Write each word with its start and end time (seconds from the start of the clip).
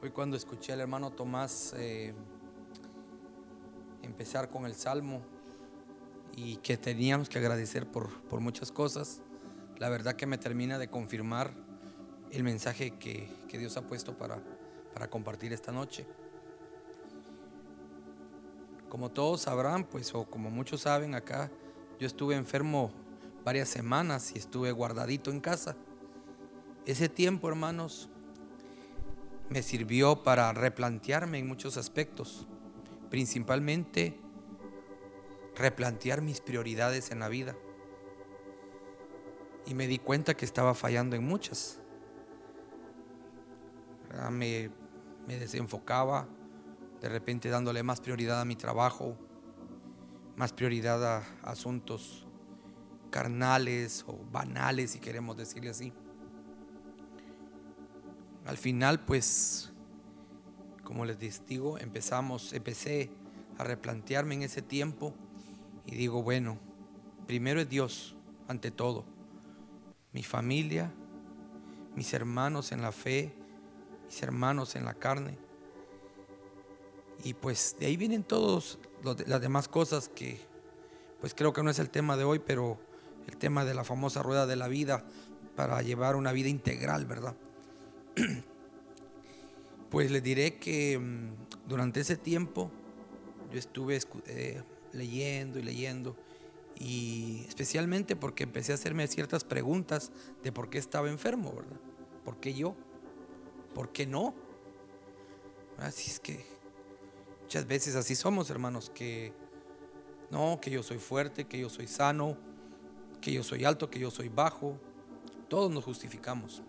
Hoy 0.00 0.10
cuando 0.10 0.36
escuché 0.36 0.72
al 0.72 0.80
hermano 0.80 1.10
Tomás 1.10 1.74
eh, 1.76 2.14
empezar 4.02 4.48
con 4.48 4.64
el 4.64 4.76
Salmo 4.76 5.22
y 6.36 6.58
que 6.58 6.76
teníamos 6.76 7.28
que 7.28 7.38
agradecer 7.38 7.84
por, 7.84 8.08
por, 8.28 8.38
muchas 8.38 8.70
cosas, 8.70 9.22
la 9.78 9.88
verdad 9.88 10.14
que 10.14 10.24
me 10.24 10.38
termina 10.38 10.78
de 10.78 10.86
confirmar 10.86 11.52
el 12.30 12.44
mensaje 12.44 12.92
que, 12.92 13.28
que 13.48 13.58
Dios 13.58 13.76
ha 13.76 13.88
puesto 13.88 14.16
para, 14.16 14.40
para 14.94 15.10
compartir 15.10 15.52
esta 15.52 15.72
noche. 15.72 16.06
Como 18.88 19.10
todos 19.10 19.40
sabrán, 19.40 19.82
pues, 19.82 20.14
o 20.14 20.26
como 20.26 20.48
muchos 20.48 20.82
saben 20.82 21.16
acá, 21.16 21.50
yo 21.98 22.06
estuve 22.06 22.36
enfermo 22.36 22.92
varias 23.44 23.68
semanas 23.68 24.30
y 24.32 24.38
estuve 24.38 24.70
guardadito 24.70 25.32
en 25.32 25.40
casa. 25.40 25.74
Ese 26.86 27.08
tiempo, 27.08 27.48
hermanos, 27.48 28.08
me 29.50 29.62
sirvió 29.62 30.22
para 30.22 30.52
replantearme 30.52 31.38
en 31.38 31.46
muchos 31.46 31.76
aspectos, 31.76 32.46
principalmente 33.10 34.20
replantear 35.56 36.20
mis 36.20 36.40
prioridades 36.40 37.10
en 37.10 37.20
la 37.20 37.28
vida. 37.28 37.56
Y 39.66 39.74
me 39.74 39.86
di 39.86 39.98
cuenta 39.98 40.34
que 40.34 40.44
estaba 40.44 40.74
fallando 40.74 41.16
en 41.16 41.24
muchas. 41.24 41.80
Me, 44.30 44.70
me 45.26 45.38
desenfocaba, 45.38 46.26
de 47.00 47.08
repente 47.08 47.50
dándole 47.50 47.82
más 47.82 48.00
prioridad 48.00 48.40
a 48.40 48.44
mi 48.44 48.56
trabajo, 48.56 49.16
más 50.36 50.52
prioridad 50.52 51.04
a 51.04 51.18
asuntos 51.42 52.26
carnales 53.10 54.04
o 54.06 54.18
banales, 54.30 54.92
si 54.92 55.00
queremos 55.00 55.36
decirle 55.36 55.70
así. 55.70 55.92
Al 58.48 58.56
final, 58.56 58.98
pues, 59.00 59.68
como 60.82 61.04
les 61.04 61.18
digo, 61.46 61.78
empezamos, 61.78 62.54
empecé 62.54 63.10
a 63.58 63.64
replantearme 63.64 64.36
en 64.36 64.42
ese 64.42 64.62
tiempo 64.62 65.12
y 65.84 65.96
digo, 65.96 66.22
bueno, 66.22 66.58
primero 67.26 67.60
es 67.60 67.68
Dios 67.68 68.16
ante 68.48 68.70
todo, 68.70 69.04
mi 70.14 70.22
familia, 70.22 70.90
mis 71.94 72.14
hermanos 72.14 72.72
en 72.72 72.80
la 72.80 72.90
fe, 72.90 73.34
mis 74.06 74.22
hermanos 74.22 74.76
en 74.76 74.86
la 74.86 74.94
carne. 74.94 75.36
Y 77.24 77.34
pues 77.34 77.76
de 77.78 77.84
ahí 77.84 77.98
vienen 77.98 78.24
todas 78.24 78.78
las 79.26 79.42
demás 79.42 79.68
cosas 79.68 80.08
que, 80.08 80.40
pues 81.20 81.34
creo 81.34 81.52
que 81.52 81.62
no 81.62 81.68
es 81.68 81.78
el 81.80 81.90
tema 81.90 82.16
de 82.16 82.24
hoy, 82.24 82.38
pero 82.38 82.78
el 83.26 83.36
tema 83.36 83.66
de 83.66 83.74
la 83.74 83.84
famosa 83.84 84.22
rueda 84.22 84.46
de 84.46 84.56
la 84.56 84.68
vida 84.68 85.04
para 85.54 85.82
llevar 85.82 86.16
una 86.16 86.32
vida 86.32 86.48
integral, 86.48 87.04
¿verdad? 87.04 87.36
Pues 89.90 90.10
les 90.10 90.22
diré 90.22 90.58
que 90.58 90.98
mm, 90.98 91.66
durante 91.66 92.00
ese 92.00 92.16
tiempo 92.16 92.70
yo 93.50 93.58
estuve 93.58 93.98
eh, 94.26 94.62
leyendo 94.92 95.58
y 95.58 95.62
leyendo 95.62 96.14
y 96.78 97.44
especialmente 97.48 98.14
porque 98.14 98.44
empecé 98.44 98.72
a 98.72 98.74
hacerme 98.76 99.06
ciertas 99.08 99.44
preguntas 99.44 100.12
de 100.42 100.52
por 100.52 100.70
qué 100.70 100.78
estaba 100.78 101.08
enfermo, 101.08 101.52
¿verdad? 101.54 101.80
¿Por 102.24 102.38
qué 102.38 102.54
yo? 102.54 102.76
¿Por 103.74 103.90
qué 103.90 104.06
no? 104.06 104.34
Así 105.78 106.10
es 106.10 106.20
que 106.20 106.44
muchas 107.42 107.66
veces 107.66 107.96
así 107.96 108.14
somos, 108.14 108.50
hermanos, 108.50 108.90
que 108.90 109.32
no, 110.30 110.60
que 110.60 110.70
yo 110.70 110.82
soy 110.82 110.98
fuerte, 110.98 111.46
que 111.46 111.58
yo 111.58 111.68
soy 111.68 111.88
sano, 111.88 112.36
que 113.20 113.32
yo 113.32 113.42
soy 113.42 113.64
alto, 113.64 113.90
que 113.90 113.98
yo 113.98 114.10
soy 114.10 114.28
bajo. 114.28 114.78
Todos 115.48 115.72
nos 115.72 115.84
justificamos. 115.84 116.62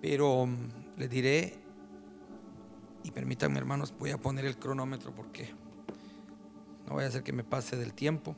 Pero 0.00 0.46
mm, 0.46 0.98
les 0.98 1.10
diré, 1.10 1.54
y 3.02 3.10
permítanme 3.10 3.58
hermanos, 3.58 3.94
voy 3.98 4.10
a 4.10 4.18
poner 4.18 4.44
el 4.44 4.56
cronómetro 4.58 5.14
porque 5.14 5.50
no 6.86 6.94
voy 6.94 7.04
a 7.04 7.08
hacer 7.08 7.22
que 7.22 7.32
me 7.32 7.44
pase 7.44 7.76
del 7.76 7.94
tiempo. 7.94 8.34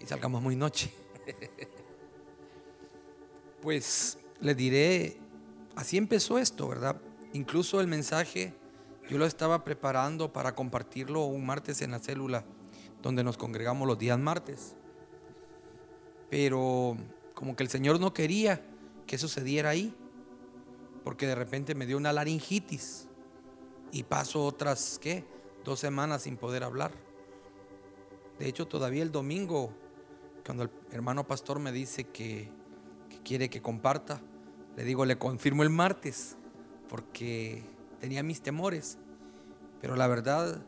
Y 0.00 0.06
salgamos 0.06 0.42
muy 0.42 0.56
noche. 0.56 0.92
Pues 3.64 4.18
les 4.42 4.58
diré, 4.58 5.16
así 5.74 5.96
empezó 5.96 6.38
esto, 6.38 6.68
¿verdad? 6.68 7.00
Incluso 7.32 7.80
el 7.80 7.86
mensaje 7.86 8.52
yo 9.08 9.18
lo 9.18 9.26
estaba 9.26 9.64
preparando 9.64 10.32
para 10.32 10.54
compartirlo 10.54 11.24
un 11.24 11.44
martes 11.44 11.82
en 11.82 11.90
la 11.90 11.98
célula 11.98 12.44
donde 13.02 13.22
nos 13.22 13.36
congregamos 13.36 13.86
los 13.86 13.98
días 13.98 14.18
martes. 14.18 14.76
Pero 16.30 16.96
como 17.34 17.54
que 17.54 17.62
el 17.62 17.68
Señor 17.68 18.00
no 18.00 18.14
quería 18.14 18.64
que 19.06 19.18
sucediera 19.18 19.70
ahí, 19.70 19.94
porque 21.04 21.26
de 21.26 21.34
repente 21.34 21.74
me 21.74 21.84
dio 21.84 21.98
una 21.98 22.12
laringitis 22.14 23.08
y 23.92 24.04
paso 24.04 24.44
otras, 24.44 24.98
¿qué? 25.00 25.24
Dos 25.64 25.80
semanas 25.80 26.22
sin 26.22 26.38
poder 26.38 26.64
hablar. 26.64 26.92
De 28.38 28.48
hecho, 28.48 28.66
todavía 28.66 29.02
el 29.02 29.12
domingo, 29.12 29.70
cuando 30.46 30.64
el 30.64 30.70
hermano 30.90 31.26
pastor 31.26 31.60
me 31.60 31.72
dice 31.72 32.04
que, 32.04 32.50
que 33.10 33.18
quiere 33.22 33.50
que 33.50 33.60
comparta, 33.60 34.22
le 34.76 34.84
digo, 34.84 35.04
le 35.04 35.18
confirmo 35.18 35.62
el 35.62 35.70
martes, 35.70 36.36
porque 36.88 37.62
tenía 38.04 38.22
mis 38.22 38.42
temores, 38.42 38.98
pero 39.80 39.96
la 39.96 40.06
verdad, 40.06 40.62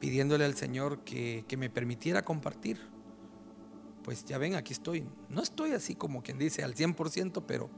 pidiéndole 0.00 0.46
al 0.46 0.54
Señor 0.54 1.00
que, 1.00 1.44
me 1.58 1.68
permitiera 1.68 2.24
compartir, 2.24 2.78
pues 4.02 4.24
ya 4.24 4.38
ven, 4.38 4.54
aquí 4.54 4.72
estoy. 4.72 5.04
No 5.28 5.42
estoy 5.42 5.72
así 5.72 5.94
como 5.94 6.22
quien 6.22 6.38
dice 6.38 6.62
al 6.62 6.74
100%, 6.74 7.44
pero 7.46 7.68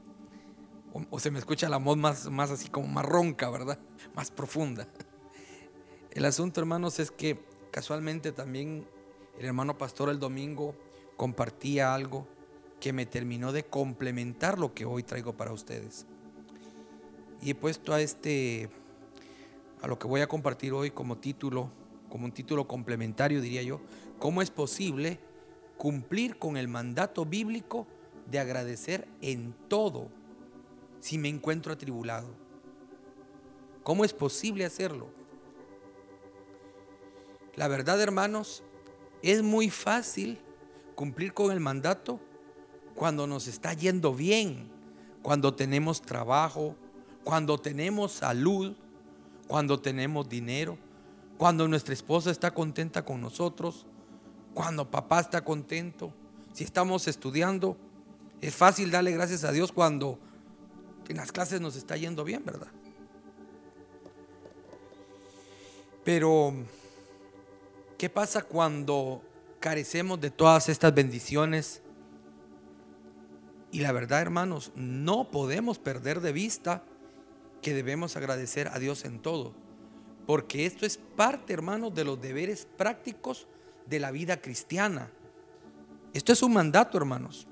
o, 1.09 1.19
se 1.19 1.29
me 1.29 1.39
escucha 1.39 1.67
la 1.67 1.75
voz 1.75 1.97
más, 1.97 2.29
más 2.31 2.51
así 2.51 2.69
como 2.69 2.87
más 2.87 3.05
ronca, 3.05 3.49
¿verdad? 3.49 3.77
Más 4.15 4.31
profunda. 4.31 4.87
El 6.11 6.23
asunto, 6.23 6.61
hermanos, 6.61 7.01
es 7.01 7.11
que 7.11 7.37
casualmente 7.71 8.31
también 8.31 8.87
el 9.37 9.45
hermano 9.45 9.77
pastor 9.77 10.07
el 10.07 10.19
domingo 10.19 10.73
compartía 11.17 11.93
algo 11.93 12.29
que 12.79 12.93
me 12.93 13.05
terminó 13.05 13.51
de 13.51 13.65
complementar 13.65 14.57
lo 14.57 14.73
que 14.73 14.85
hoy 14.85 15.03
traigo 15.03 15.33
para 15.33 15.51
ustedes. 15.51 16.05
Y 17.41 17.51
he 17.51 17.55
puesto 17.55 17.93
a 17.93 18.01
este 18.01 18.69
a 19.85 19.87
lo 19.87 19.99
que 19.99 20.07
voy 20.07 20.21
a 20.21 20.27
compartir 20.27 20.73
hoy 20.73 20.89
como 20.89 21.19
título, 21.19 21.69
como 22.09 22.25
un 22.25 22.31
título 22.31 22.67
complementario 22.67 23.39
diría 23.39 23.61
yo, 23.61 23.81
¿cómo 24.17 24.41
es 24.41 24.49
posible 24.49 25.19
cumplir 25.77 26.39
con 26.39 26.57
el 26.57 26.67
mandato 26.67 27.23
bíblico 27.23 27.85
de 28.25 28.39
agradecer 28.39 29.07
en 29.21 29.53
todo 29.67 30.07
si 30.99 31.19
me 31.19 31.29
encuentro 31.29 31.71
atribulado? 31.71 32.29
¿Cómo 33.83 34.03
es 34.03 34.11
posible 34.11 34.65
hacerlo? 34.65 35.07
La 37.53 37.67
verdad, 37.67 38.01
hermanos, 38.01 38.63
es 39.21 39.43
muy 39.43 39.69
fácil 39.69 40.39
cumplir 40.95 41.31
con 41.31 41.51
el 41.51 41.59
mandato 41.59 42.19
cuando 42.95 43.27
nos 43.27 43.45
está 43.45 43.73
yendo 43.73 44.15
bien, 44.15 44.67
cuando 45.21 45.53
tenemos 45.53 46.01
trabajo, 46.01 46.75
cuando 47.23 47.59
tenemos 47.59 48.13
salud, 48.13 48.75
cuando 49.47 49.79
tenemos 49.79 50.27
dinero, 50.27 50.77
cuando 51.37 51.67
nuestra 51.67 51.93
esposa 51.93 52.31
está 52.31 52.53
contenta 52.53 53.03
con 53.03 53.21
nosotros, 53.21 53.85
cuando 54.53 54.89
papá 54.89 55.19
está 55.19 55.43
contento, 55.43 56.13
si 56.53 56.63
estamos 56.63 57.07
estudiando. 57.07 57.77
Es 58.41 58.55
fácil 58.55 58.91
darle 58.91 59.11
gracias 59.11 59.43
a 59.43 59.51
Dios 59.51 59.71
cuando 59.71 60.19
en 61.07 61.17
las 61.17 61.31
clases 61.31 61.61
nos 61.61 61.75
está 61.75 61.97
yendo 61.97 62.23
bien, 62.23 62.43
¿verdad? 62.45 62.67
Pero, 66.03 66.53
¿qué 67.97 68.09
pasa 68.09 68.43
cuando 68.43 69.21
carecemos 69.59 70.21
de 70.21 70.29
todas 70.29 70.69
estas 70.69 70.93
bendiciones? 70.93 71.81
Y 73.71 73.81
la 73.81 73.91
verdad, 73.91 74.21
hermanos, 74.21 74.71
no 74.75 75.31
podemos 75.31 75.79
perder 75.79 76.21
de 76.21 76.31
vista 76.31 76.83
que 77.65 77.73
debemos 77.73 78.15
agradecer 78.15 78.67
a 78.67 78.77
Dios 78.77 79.05
en 79.05 79.19
todo. 79.19 79.51
Porque 80.27 80.67
esto 80.67 80.85
es 80.85 80.97
parte, 80.97 81.51
hermanos, 81.51 81.95
de 81.95 82.03
los 82.03 82.21
deberes 82.21 82.67
prácticos 82.77 83.47
de 83.87 83.99
la 83.99 84.11
vida 84.11 84.39
cristiana. 84.39 85.09
Esto 86.13 86.31
es 86.31 86.43
un 86.43 86.53
mandato, 86.53 86.95
hermanos. 86.95 87.47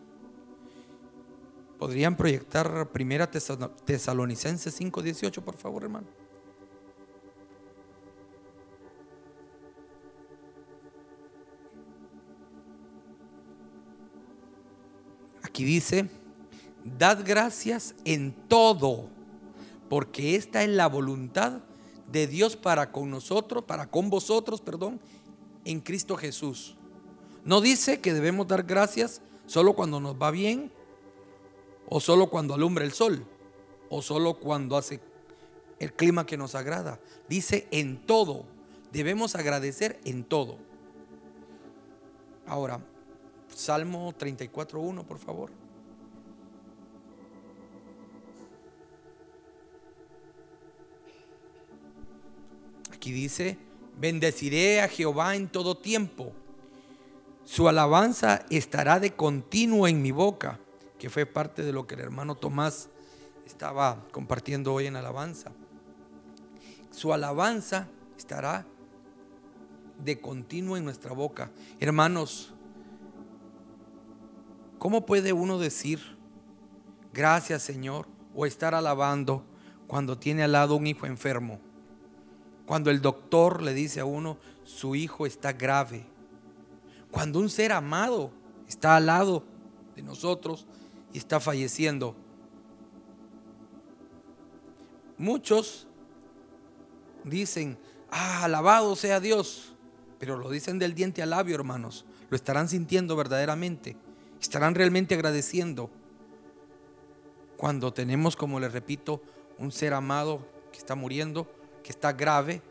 ¿Podrían 1.80 2.16
proyectar 2.16 2.92
primera 2.92 3.28
Tesalonicenses 3.32 4.80
5:18, 4.80 5.42
por 5.42 5.58
favor, 5.58 5.82
hermano? 5.82 6.06
Aquí 15.42 15.64
dice, 15.64 16.08
dad 16.84 17.24
gracias 17.26 17.96
en 18.06 18.32
todo 18.48 19.13
porque 19.94 20.36
esta 20.36 20.64
es 20.64 20.70
la 20.70 20.88
voluntad 20.88 21.62
de 22.12 22.26
Dios 22.26 22.56
para 22.56 22.92
con 22.92 23.12
nosotros, 23.12 23.64
para 23.64 23.92
con 23.92 24.10
vosotros, 24.10 24.60
perdón, 24.60 25.00
en 25.66 25.82
Cristo 25.82 26.18
Jesús. 26.18 26.76
No 27.46 27.62
dice 27.62 28.02
que 28.02 28.12
debemos 28.12 28.48
dar 28.48 28.64
gracias 28.64 29.22
solo 29.46 29.76
cuando 29.76 30.00
nos 30.00 30.16
va 30.16 30.32
bien, 30.32 30.72
o 31.88 32.00
solo 32.00 32.32
cuando 32.32 32.56
alumbra 32.56 32.84
el 32.84 32.92
sol, 32.92 33.24
o 33.92 34.02
solo 34.02 34.40
cuando 34.40 34.78
hace 34.78 35.00
el 35.78 35.94
clima 35.94 36.26
que 36.26 36.38
nos 36.38 36.56
agrada. 36.56 37.00
Dice 37.30 37.68
en 37.70 38.04
todo. 38.04 38.46
Debemos 38.92 39.36
agradecer 39.36 40.00
en 40.06 40.24
todo. 40.24 40.58
Ahora, 42.48 42.84
Salmo 43.54 44.12
34.1, 44.12 45.06
por 45.06 45.20
favor. 45.20 45.63
Aquí 53.04 53.12
dice, 53.12 53.58
bendeciré 54.00 54.80
a 54.80 54.88
Jehová 54.88 55.36
en 55.36 55.50
todo 55.50 55.76
tiempo. 55.76 56.32
Su 57.44 57.68
alabanza 57.68 58.46
estará 58.50 59.02
de 59.02 59.12
continuo 59.14 59.90
en 59.90 60.02
mi 60.02 60.12
boca, 60.12 60.58
que 60.98 61.10
fue 61.10 61.26
parte 61.26 61.64
de 61.64 61.74
lo 61.74 61.86
que 61.86 61.96
el 61.96 62.00
hermano 62.00 62.36
Tomás 62.36 62.88
estaba 63.46 64.08
compartiendo 64.14 64.74
hoy 64.74 64.86
en 64.86 64.96
alabanza. 64.96 65.52
Su 66.92 67.12
alabanza 67.12 67.90
estará 68.18 68.66
de 70.02 70.22
continuo 70.22 70.78
en 70.78 70.86
nuestra 70.86 71.12
boca. 71.12 71.52
Hermanos, 71.82 72.54
¿cómo 74.80 75.06
puede 75.06 75.34
uno 75.34 75.60
decir 75.60 76.00
gracias 77.12 77.64
Señor 77.64 78.08
o 78.34 78.46
estar 78.46 78.74
alabando 78.74 79.44
cuando 79.88 80.18
tiene 80.18 80.44
al 80.44 80.54
lado 80.54 80.78
un 80.78 80.88
hijo 80.88 81.06
enfermo? 81.06 81.73
Cuando 82.66 82.90
el 82.90 83.02
doctor 83.02 83.62
le 83.62 83.74
dice 83.74 84.00
a 84.00 84.06
uno, 84.06 84.38
su 84.64 84.96
hijo 84.96 85.26
está 85.26 85.54
grave. 85.54 86.06
Cuando 87.12 87.40
un 87.40 87.50
ser 87.50 87.72
amado 87.72 88.32
está 88.68 88.96
al 88.96 89.08
lado 89.08 89.44
de 89.96 90.02
nosotros 90.02 90.66
y 91.12 91.18
está 91.18 91.40
falleciendo. 91.40 92.16
Muchos 95.18 95.88
dicen, 97.24 97.78
ah, 98.10 98.44
alabado 98.44 98.96
sea 98.96 99.20
Dios, 99.20 99.76
pero 100.20 100.38
lo 100.38 100.50
dicen 100.50 100.80
del 100.80 100.96
diente 100.96 101.22
al 101.22 101.32
labio, 101.32 101.56
hermanos. 101.56 102.06
Lo 102.30 102.36
estarán 102.36 102.68
sintiendo 102.68 103.16
verdaderamente. 103.16 103.96
Estarán 104.42 104.76
realmente 104.76 105.14
agradeciendo 105.14 105.90
cuando 107.58 107.94
tenemos, 107.94 108.36
como 108.36 108.60
les 108.60 108.74
repito, 108.74 109.22
un 109.58 109.72
ser 109.72 109.94
amado 109.94 110.46
que 110.72 110.80
está 110.80 110.96
muriendo 110.96 111.48
que 111.84 111.92
está 111.92 112.14
grave, 112.14 112.62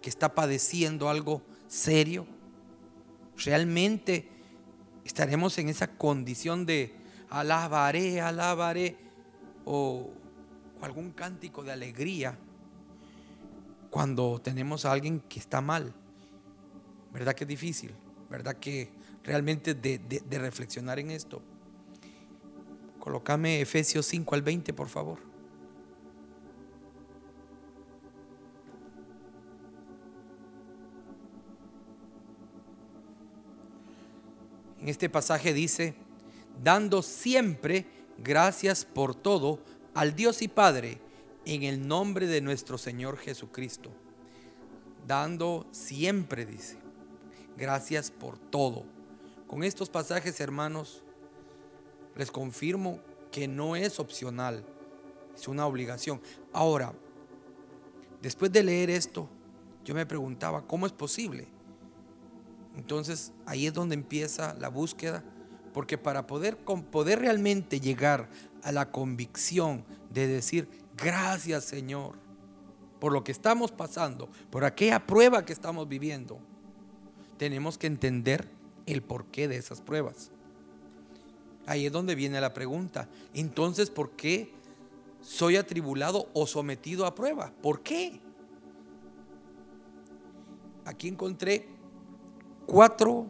que 0.00 0.08
está 0.08 0.34
padeciendo 0.34 1.08
algo 1.08 1.42
serio, 1.68 2.26
realmente 3.36 4.28
estaremos 5.04 5.56
en 5.58 5.68
esa 5.68 5.88
condición 5.88 6.66
de 6.66 6.94
alabaré, 7.28 8.20
alabaré, 8.20 8.96
o, 9.64 10.10
algún 10.82 11.12
cántico 11.12 11.62
de 11.62 11.72
alegría 11.72 12.38
cuando 13.90 14.40
tenemos 14.42 14.86
a 14.86 14.92
alguien 14.92 15.20
que 15.20 15.38
está 15.38 15.60
mal. 15.60 15.92
¿Verdad 17.12 17.34
que 17.34 17.44
es 17.44 17.48
difícil? 17.48 17.92
¿Verdad 18.30 18.56
que 18.56 18.90
realmente 19.22 19.74
de, 19.74 19.98
de 19.98 20.38
reflexionar 20.38 20.98
en 20.98 21.10
esto? 21.10 21.42
Colócame 22.98 23.60
Efesios 23.60 24.06
5 24.06 24.34
al 24.34 24.42
20, 24.42 24.72
por 24.72 24.88
favor. 24.88 25.29
En 34.80 34.88
este 34.88 35.08
pasaje 35.08 35.52
dice, 35.52 35.94
dando 36.62 37.02
siempre 37.02 37.86
gracias 38.18 38.84
por 38.84 39.14
todo 39.14 39.60
al 39.94 40.14
Dios 40.14 40.42
y 40.42 40.48
Padre 40.48 41.00
en 41.44 41.62
el 41.62 41.86
nombre 41.86 42.26
de 42.26 42.40
nuestro 42.40 42.78
Señor 42.78 43.18
Jesucristo. 43.18 43.90
Dando 45.06 45.66
siempre, 45.70 46.46
dice, 46.46 46.78
gracias 47.56 48.10
por 48.10 48.38
todo. 48.38 48.84
Con 49.46 49.64
estos 49.64 49.90
pasajes, 49.90 50.40
hermanos, 50.40 51.02
les 52.16 52.30
confirmo 52.30 53.00
que 53.32 53.48
no 53.48 53.76
es 53.76 53.98
opcional, 53.98 54.64
es 55.34 55.48
una 55.48 55.66
obligación. 55.66 56.20
Ahora, 56.52 56.92
después 58.22 58.52
de 58.52 58.62
leer 58.62 58.90
esto, 58.90 59.28
yo 59.84 59.94
me 59.94 60.06
preguntaba, 60.06 60.66
¿cómo 60.66 60.86
es 60.86 60.92
posible? 60.92 61.48
Entonces 62.76 63.32
ahí 63.46 63.66
es 63.66 63.74
donde 63.74 63.94
empieza 63.94 64.54
la 64.54 64.68
búsqueda, 64.68 65.24
porque 65.72 65.98
para 65.98 66.26
poder, 66.26 66.56
poder 66.56 67.20
realmente 67.20 67.80
llegar 67.80 68.28
a 68.62 68.72
la 68.72 68.90
convicción 68.90 69.84
de 70.10 70.26
decir, 70.26 70.68
gracias 70.96 71.64
Señor, 71.64 72.14
por 72.98 73.12
lo 73.12 73.24
que 73.24 73.32
estamos 73.32 73.72
pasando, 73.72 74.28
por 74.50 74.64
aquella 74.64 75.06
prueba 75.06 75.44
que 75.44 75.52
estamos 75.52 75.88
viviendo, 75.88 76.38
tenemos 77.38 77.78
que 77.78 77.86
entender 77.86 78.48
el 78.86 79.02
porqué 79.02 79.48
de 79.48 79.56
esas 79.56 79.80
pruebas. 79.80 80.30
Ahí 81.66 81.86
es 81.86 81.92
donde 81.92 82.14
viene 82.14 82.40
la 82.40 82.52
pregunta. 82.52 83.08
Entonces, 83.32 83.90
¿por 83.90 84.10
qué 84.10 84.52
soy 85.20 85.56
atribulado 85.56 86.28
o 86.34 86.46
sometido 86.46 87.06
a 87.06 87.14
prueba? 87.14 87.52
¿Por 87.62 87.82
qué? 87.82 88.20
Aquí 90.84 91.08
encontré 91.08 91.68
cuatro, 92.70 93.26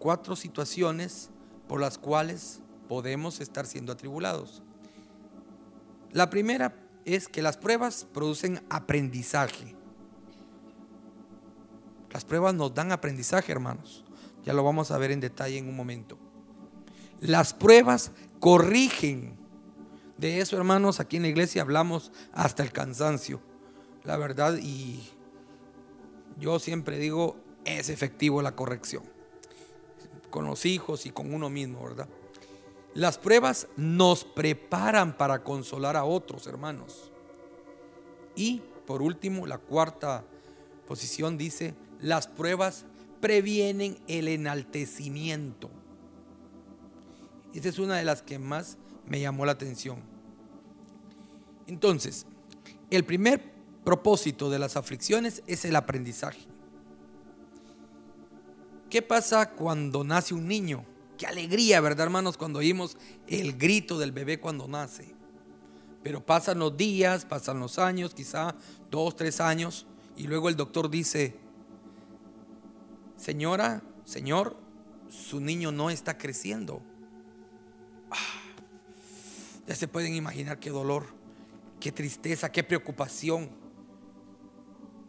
cuatro 0.00 0.34
situaciones 0.34 1.30
por 1.68 1.80
las 1.80 1.96
cuales 1.96 2.60
podemos 2.88 3.40
estar 3.40 3.66
siendo 3.66 3.92
atribulados. 3.92 4.64
La 6.10 6.28
primera 6.28 6.74
es 7.04 7.28
que 7.28 7.40
las 7.40 7.56
pruebas 7.56 8.04
producen 8.12 8.60
aprendizaje. 8.68 9.76
Las 12.10 12.24
pruebas 12.24 12.52
nos 12.52 12.74
dan 12.74 12.90
aprendizaje, 12.90 13.52
hermanos. 13.52 14.04
Ya 14.44 14.52
lo 14.52 14.64
vamos 14.64 14.90
a 14.90 14.98
ver 14.98 15.12
en 15.12 15.20
detalle 15.20 15.58
en 15.58 15.68
un 15.68 15.76
momento. 15.76 16.18
Las 17.20 17.54
pruebas 17.54 18.10
corrigen. 18.40 19.36
De 20.18 20.40
eso, 20.40 20.56
hermanos, 20.56 20.98
aquí 20.98 21.16
en 21.16 21.22
la 21.22 21.28
iglesia 21.28 21.62
hablamos 21.62 22.10
hasta 22.32 22.64
el 22.64 22.72
cansancio. 22.72 23.40
La 24.02 24.16
verdad, 24.16 24.58
y 24.60 25.00
yo 26.40 26.58
siempre 26.58 26.98
digo, 26.98 27.36
es 27.64 27.88
efectivo 27.88 28.42
la 28.42 28.54
corrección. 28.54 29.04
Con 30.30 30.46
los 30.46 30.64
hijos 30.64 31.06
y 31.06 31.10
con 31.10 31.32
uno 31.34 31.50
mismo, 31.50 31.82
¿verdad? 31.82 32.08
Las 32.94 33.18
pruebas 33.18 33.68
nos 33.76 34.24
preparan 34.24 35.16
para 35.16 35.42
consolar 35.42 35.96
a 35.96 36.04
otros 36.04 36.46
hermanos. 36.46 37.10
Y 38.34 38.62
por 38.86 39.02
último, 39.02 39.46
la 39.46 39.58
cuarta 39.58 40.24
posición 40.86 41.38
dice, 41.38 41.74
las 42.00 42.26
pruebas 42.26 42.84
previenen 43.20 43.98
el 44.08 44.28
enaltecimiento. 44.28 45.70
Esa 47.54 47.68
es 47.68 47.78
una 47.78 47.96
de 47.96 48.04
las 48.04 48.22
que 48.22 48.38
más 48.38 48.76
me 49.06 49.20
llamó 49.20 49.46
la 49.46 49.52
atención. 49.52 50.00
Entonces, 51.66 52.26
el 52.90 53.04
primer 53.04 53.52
propósito 53.84 54.50
de 54.50 54.58
las 54.58 54.76
aflicciones 54.76 55.42
es 55.46 55.64
el 55.64 55.76
aprendizaje. 55.76 56.51
¿Qué 58.92 59.00
pasa 59.00 59.48
cuando 59.48 60.04
nace 60.04 60.34
un 60.34 60.46
niño? 60.46 60.84
Qué 61.16 61.26
alegría, 61.26 61.80
¿verdad, 61.80 62.04
hermanos? 62.04 62.36
Cuando 62.36 62.58
oímos 62.58 62.98
el 63.26 63.56
grito 63.56 63.98
del 63.98 64.12
bebé 64.12 64.38
cuando 64.38 64.68
nace. 64.68 65.14
Pero 66.02 66.26
pasan 66.26 66.58
los 66.58 66.76
días, 66.76 67.24
pasan 67.24 67.58
los 67.58 67.78
años, 67.78 68.12
quizá 68.12 68.54
dos, 68.90 69.16
tres 69.16 69.40
años, 69.40 69.86
y 70.14 70.24
luego 70.26 70.50
el 70.50 70.56
doctor 70.56 70.90
dice, 70.90 71.34
señora, 73.16 73.82
señor, 74.04 74.58
su 75.08 75.40
niño 75.40 75.72
no 75.72 75.88
está 75.88 76.18
creciendo. 76.18 76.82
Ah, 78.10 78.42
ya 79.66 79.74
se 79.74 79.88
pueden 79.88 80.14
imaginar 80.14 80.60
qué 80.60 80.68
dolor, 80.68 81.06
qué 81.80 81.92
tristeza, 81.92 82.52
qué 82.52 82.62
preocupación. 82.62 83.48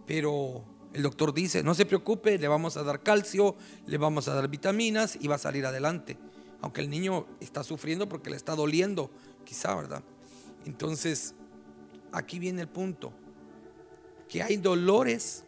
Pero 0.07 0.63
el 0.93 1.01
doctor 1.01 1.33
dice, 1.33 1.63
no 1.63 1.73
se 1.73 1.85
preocupe, 1.85 2.37
le 2.37 2.47
vamos 2.47 2.77
a 2.77 2.83
dar 2.83 3.01
calcio, 3.01 3.55
le 3.87 3.97
vamos 3.97 4.27
a 4.27 4.35
dar 4.35 4.47
vitaminas 4.47 5.17
y 5.19 5.27
va 5.27 5.35
a 5.35 5.39
salir 5.39 5.65
adelante. 5.65 6.17
Aunque 6.61 6.81
el 6.81 6.89
niño 6.89 7.25
está 7.39 7.63
sufriendo 7.63 8.07
porque 8.07 8.29
le 8.29 8.35
está 8.35 8.55
doliendo, 8.55 9.09
quizá, 9.43 9.75
¿verdad? 9.75 10.03
Entonces, 10.65 11.33
aquí 12.11 12.39
viene 12.39 12.61
el 12.61 12.67
punto, 12.67 13.11
que 14.29 14.43
hay 14.43 14.57
dolores, 14.57 15.43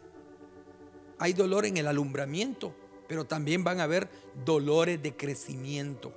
hay 1.20 1.34
dolor 1.34 1.66
en 1.66 1.78
el 1.78 1.88
alumbramiento, 1.88 2.76
pero 3.08 3.26
también 3.26 3.64
van 3.64 3.80
a 3.80 3.84
haber 3.84 4.10
dolores 4.46 5.02
de 5.02 5.16
crecimiento. 5.16 6.12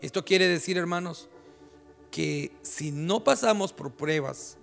Esto 0.00 0.24
quiere 0.24 0.48
decir, 0.48 0.78
hermanos, 0.78 1.28
que 2.10 2.52
si 2.62 2.90
no 2.90 3.22
pasamos 3.22 3.72
por 3.72 3.92
pruebas, 3.92 4.56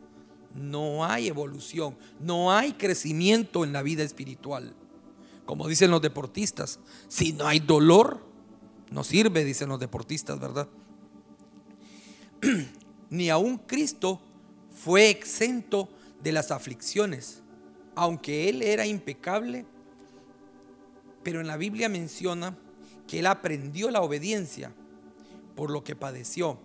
no 0.54 1.06
hay 1.06 1.28
evolución, 1.28 1.96
no 2.20 2.52
hay 2.52 2.74
crecimiento 2.74 3.64
en 3.64 3.74
la 3.74 3.82
vida 3.82 4.04
espiritual. 4.04 4.74
Como 5.46 5.68
dicen 5.68 5.92
los 5.92 6.02
deportistas, 6.02 6.80
si 7.08 7.34
no 7.34 7.48
hay 7.48 7.60
dolor, 7.60 8.22
no 8.92 9.04
sirve, 9.04 9.44
dicen 9.44 9.70
los 9.70 9.80
deportistas, 9.80 10.40
¿verdad? 10.40 10.68
Ni 13.10 13.30
aun 13.30 13.58
Cristo 13.58 14.22
fue 14.72 15.10
exento 15.10 15.90
de 16.24 16.32
las 16.32 16.52
aflicciones, 16.52 17.42
aunque 17.96 18.50
Él 18.50 18.62
era 18.62 18.86
impecable, 18.86 19.66
pero 21.24 21.42
en 21.42 21.48
la 21.48 21.58
Biblia 21.58 21.90
menciona 21.90 22.58
que 23.08 23.20
Él 23.20 23.28
aprendió 23.28 23.92
la 23.92 24.02
obediencia 24.02 24.74
por 25.56 25.70
lo 25.70 25.84
que 25.84 25.96
padeció. 25.96 26.58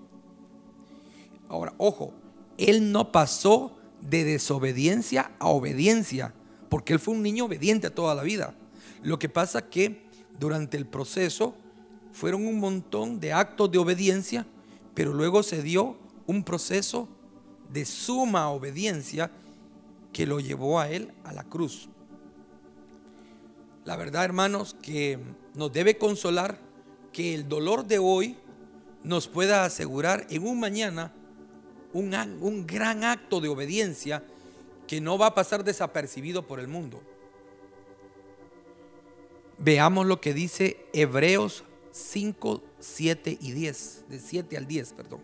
Ahora, 1.49 1.75
ojo, 1.78 2.12
Él 2.57 2.92
no 2.92 3.11
pasó 3.11 3.77
de 4.00 4.25
desobediencia 4.25 5.33
a 5.38 5.49
obediencia, 5.49 6.35
porque 6.69 6.93
Él 6.93 6.99
fue 6.99 7.14
un 7.14 7.23
niño 7.23 7.47
obediente 7.47 7.90
toda 7.90 8.14
la 8.14 8.23
vida. 8.23 8.55
Lo 9.02 9.19
que 9.19 9.28
pasa 9.28 9.69
que 9.69 10.02
durante 10.38 10.76
el 10.76 10.87
proceso 10.87 11.55
fueron 12.12 12.47
un 12.47 12.59
montón 12.59 13.21
de 13.21 13.33
actos 13.33 13.71
de 13.71 13.78
obediencia, 13.78 14.47
pero 14.95 15.12
luego 15.12 15.43
se 15.43 15.62
dio 15.62 15.97
un 16.26 16.43
proceso 16.43 17.09
de 17.73 17.85
suma 17.85 18.50
obediencia 18.50 19.31
que 20.12 20.26
lo 20.26 20.40
llevó 20.40 20.81
a 20.81 20.90
Él 20.90 21.12
a 21.25 21.33
la 21.33 21.45
cruz. 21.45 21.88
La 23.85 23.97
verdad, 23.97 24.25
hermanos, 24.25 24.76
que 24.83 25.19
nos 25.55 25.73
debe 25.73 25.97
consolar 25.97 26.59
que 27.12 27.35
el 27.35 27.49
dolor 27.49 27.87
de 27.87 27.99
hoy 27.99 28.37
nos 29.02 29.28
pueda 29.28 29.64
asegurar 29.64 30.26
en 30.31 30.47
un 30.47 30.61
mañana 30.61 31.12
un, 31.92 32.14
un 32.40 32.66
gran 32.66 33.04
acto 33.04 33.40
de 33.40 33.49
obediencia 33.49 34.25
que 34.87 35.00
no 35.00 35.18
va 35.18 35.26
a 35.26 35.35
pasar 35.35 35.64
desapercibido 35.64 36.47
por 36.47 36.61
el 36.61 36.68
mundo. 36.68 37.02
Veamos 39.59 40.07
lo 40.07 40.21
que 40.21 40.33
dice 40.35 40.87
Hebreos 40.92 41.64
5, 41.90 42.62
7 42.78 43.38
y 43.40 43.52
10, 43.52 44.04
de 44.09 44.18
7 44.18 44.57
al 44.57 44.66
10, 44.66 44.92
perdón. 44.92 45.21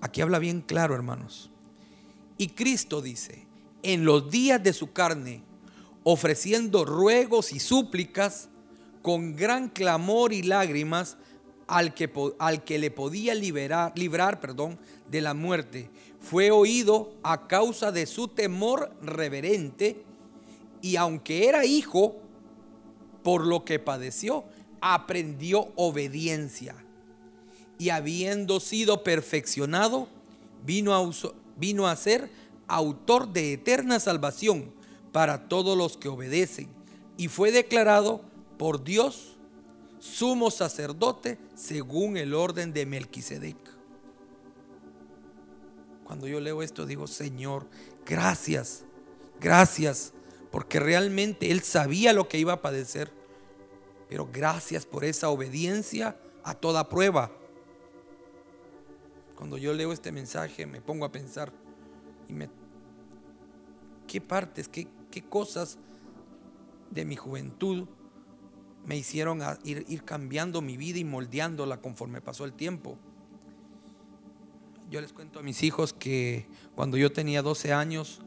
Aquí 0.00 0.20
habla 0.20 0.38
bien 0.38 0.60
claro, 0.60 0.94
hermanos. 0.94 1.50
Y 2.36 2.48
Cristo 2.48 3.02
dice, 3.02 3.46
en 3.82 4.04
los 4.04 4.30
días 4.30 4.62
de 4.62 4.72
su 4.72 4.92
carne, 4.92 5.42
ofreciendo 6.10 6.86
ruegos 6.86 7.52
y 7.52 7.60
súplicas 7.60 8.48
con 9.02 9.36
gran 9.36 9.68
clamor 9.68 10.32
y 10.32 10.42
lágrimas 10.42 11.18
al 11.66 11.92
que, 11.92 12.10
al 12.38 12.64
que 12.64 12.78
le 12.78 12.90
podía 12.90 13.34
liberar, 13.34 13.92
librar 13.94 14.40
perdón, 14.40 14.78
de 15.10 15.20
la 15.20 15.34
muerte. 15.34 15.90
Fue 16.18 16.50
oído 16.50 17.12
a 17.22 17.46
causa 17.46 17.92
de 17.92 18.06
su 18.06 18.28
temor 18.28 18.90
reverente 19.02 20.02
y 20.80 20.96
aunque 20.96 21.46
era 21.46 21.66
hijo, 21.66 22.16
por 23.22 23.46
lo 23.46 23.66
que 23.66 23.78
padeció, 23.78 24.44
aprendió 24.80 25.72
obediencia. 25.76 26.74
Y 27.76 27.90
habiendo 27.90 28.60
sido 28.60 29.04
perfeccionado, 29.04 30.08
vino 30.64 30.94
a, 30.94 31.10
vino 31.58 31.86
a 31.86 31.94
ser 31.96 32.30
autor 32.66 33.28
de 33.28 33.52
eterna 33.52 34.00
salvación 34.00 34.77
para 35.18 35.48
todos 35.48 35.76
los 35.76 35.96
que 35.96 36.06
obedecen. 36.06 36.68
Y 37.16 37.26
fue 37.26 37.50
declarado 37.50 38.20
por 38.56 38.84
Dios 38.84 39.36
sumo 39.98 40.48
sacerdote 40.48 41.38
según 41.56 42.16
el 42.16 42.34
orden 42.34 42.72
de 42.72 42.86
Melquisedec. 42.86 43.56
Cuando 46.04 46.28
yo 46.28 46.38
leo 46.38 46.62
esto 46.62 46.86
digo, 46.86 47.08
Señor, 47.08 47.66
gracias, 48.06 48.84
gracias, 49.40 50.12
porque 50.52 50.78
realmente 50.78 51.50
Él 51.50 51.62
sabía 51.62 52.12
lo 52.12 52.28
que 52.28 52.38
iba 52.38 52.52
a 52.52 52.62
padecer, 52.62 53.10
pero 54.08 54.28
gracias 54.32 54.86
por 54.86 55.04
esa 55.04 55.30
obediencia 55.30 56.16
a 56.44 56.54
toda 56.54 56.88
prueba. 56.88 57.32
Cuando 59.34 59.58
yo 59.58 59.74
leo 59.74 59.92
este 59.92 60.12
mensaje 60.12 60.64
me 60.64 60.80
pongo 60.80 61.04
a 61.04 61.10
pensar 61.10 61.52
y 62.28 62.32
me 62.32 62.48
qué 64.06 64.20
partes, 64.20 64.68
qué, 64.68 64.86
qué 65.10 65.22
cosas 65.22 65.78
de 66.90 67.04
mi 67.04 67.16
juventud 67.16 67.88
me 68.86 68.96
hicieron 68.96 69.40
ir, 69.64 69.84
ir 69.88 70.04
cambiando 70.04 70.62
mi 70.62 70.76
vida 70.76 70.98
y 70.98 71.04
moldeándola 71.04 71.80
conforme 71.80 72.20
pasó 72.20 72.44
el 72.44 72.52
tiempo. 72.52 72.98
Yo 74.90 75.00
les 75.00 75.12
cuento 75.12 75.40
a 75.40 75.42
mis 75.42 75.62
hijos 75.62 75.92
que 75.92 76.46
cuando 76.74 76.96
yo 76.96 77.12
tenía 77.12 77.42
12 77.42 77.74
años 77.74 78.22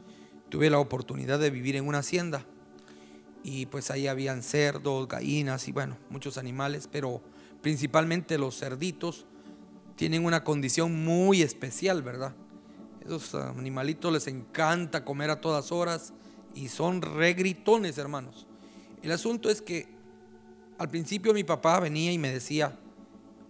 tuve 0.48 0.70
la 0.70 0.78
oportunidad 0.78 1.40
de 1.40 1.50
vivir 1.50 1.74
en 1.74 1.88
una 1.88 1.98
hacienda 1.98 2.46
y 3.42 3.66
pues 3.66 3.90
ahí 3.90 4.06
habían 4.06 4.42
cerdos, 4.42 5.08
gallinas 5.08 5.66
y 5.66 5.72
bueno, 5.72 5.96
muchos 6.10 6.38
animales, 6.38 6.88
pero 6.90 7.20
principalmente 7.60 8.38
los 8.38 8.58
cerditos 8.58 9.26
tienen 9.96 10.24
una 10.24 10.44
condición 10.44 11.04
muy 11.04 11.42
especial, 11.42 12.02
¿verdad? 12.02 12.34
Esos 13.04 13.34
animalitos 13.34 14.12
les 14.12 14.28
encanta 14.28 15.04
comer 15.04 15.30
a 15.30 15.40
todas 15.40 15.72
horas 15.72 16.12
y 16.54 16.68
son 16.68 17.02
regritones, 17.02 17.98
hermanos. 17.98 18.46
El 19.02 19.12
asunto 19.12 19.50
es 19.50 19.62
que 19.62 19.88
al 20.78 20.88
principio 20.88 21.34
mi 21.34 21.44
papá 21.44 21.80
venía 21.80 22.12
y 22.12 22.18
me 22.18 22.32
decía 22.32 22.78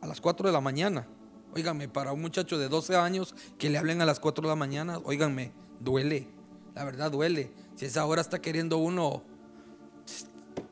a 0.01 0.07
las 0.07 0.21
4 0.21 0.47
de 0.47 0.53
la 0.53 0.61
mañana, 0.61 1.07
óiganme, 1.55 1.89
para 1.89 2.13
un 2.13 2.21
muchacho 2.21 2.59
de 2.59 2.69
12 2.69 2.97
años 2.97 3.35
que 3.59 3.71
le 3.71 3.79
hablen 3.79 4.01
a 4.01 4.07
las 4.07 4.21
4 4.21 4.43
de 4.43 4.49
la 4.49 4.57
mañana, 4.57 4.99
óiganme, 5.05 5.53
duele, 5.81 6.29
la 6.75 6.85
verdad 6.85 7.11
duele. 7.11 7.53
Si 7.77 7.87
esa 7.87 8.05
hora 8.07 8.21
está 8.21 8.41
queriendo 8.41 8.79
uno 8.79 9.23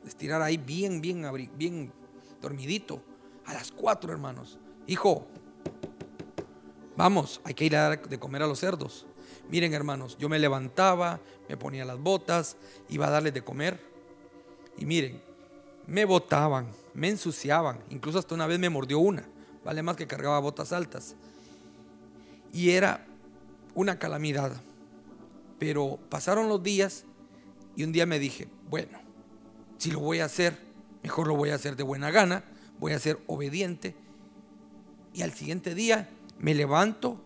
estirar 0.05 0.41
ahí 0.41 0.57
bien, 0.57 1.01
bien, 1.01 1.25
bien 1.57 1.91
dormidito, 2.41 3.01
a 3.45 3.53
las 3.53 3.71
4 3.71 4.11
hermanos, 4.11 4.59
hijo, 4.87 5.27
Vamos, 7.01 7.41
hay 7.43 7.55
que 7.55 7.65
ir 7.65 7.75
a 7.75 7.89
dar 7.89 8.07
de 8.07 8.19
comer 8.19 8.43
a 8.43 8.47
los 8.47 8.59
cerdos. 8.59 9.07
Miren 9.49 9.73
hermanos, 9.73 10.17
yo 10.17 10.29
me 10.29 10.39
levantaba, 10.39 11.19
me 11.49 11.57
ponía 11.57 11.85
las 11.85 11.99
botas, 11.99 12.55
iba 12.89 13.07
a 13.07 13.09
darles 13.09 13.33
de 13.33 13.43
comer. 13.43 13.79
Y 14.77 14.85
miren, 14.85 15.21
me 15.87 16.05
botaban, 16.05 16.67
me 16.93 17.09
ensuciaban, 17.09 17.79
incluso 17.89 18.19
hasta 18.19 18.35
una 18.35 18.47
vez 18.47 18.59
me 18.59 18.69
mordió 18.69 18.99
una, 18.99 19.27
vale 19.63 19.83
más 19.83 19.95
que 19.95 20.07
cargaba 20.07 20.39
botas 20.39 20.71
altas. 20.71 21.15
Y 22.53 22.71
era 22.71 23.05
una 23.75 23.99
calamidad. 23.99 24.61
Pero 25.59 25.99
pasaron 26.09 26.49
los 26.49 26.63
días 26.63 27.05
y 27.75 27.83
un 27.83 27.91
día 27.91 28.05
me 28.05 28.19
dije, 28.19 28.47
bueno, 28.69 28.99
si 29.77 29.91
lo 29.91 29.99
voy 29.99 30.19
a 30.19 30.25
hacer, 30.25 30.57
mejor 31.03 31.27
lo 31.27 31.35
voy 31.35 31.49
a 31.49 31.55
hacer 31.55 31.75
de 31.75 31.83
buena 31.83 32.11
gana, 32.11 32.43
voy 32.79 32.93
a 32.93 32.99
ser 32.99 33.19
obediente. 33.27 33.95
Y 35.13 35.21
al 35.21 35.33
siguiente 35.33 35.75
día 35.75 36.09
me 36.39 36.55
levanto 36.55 37.21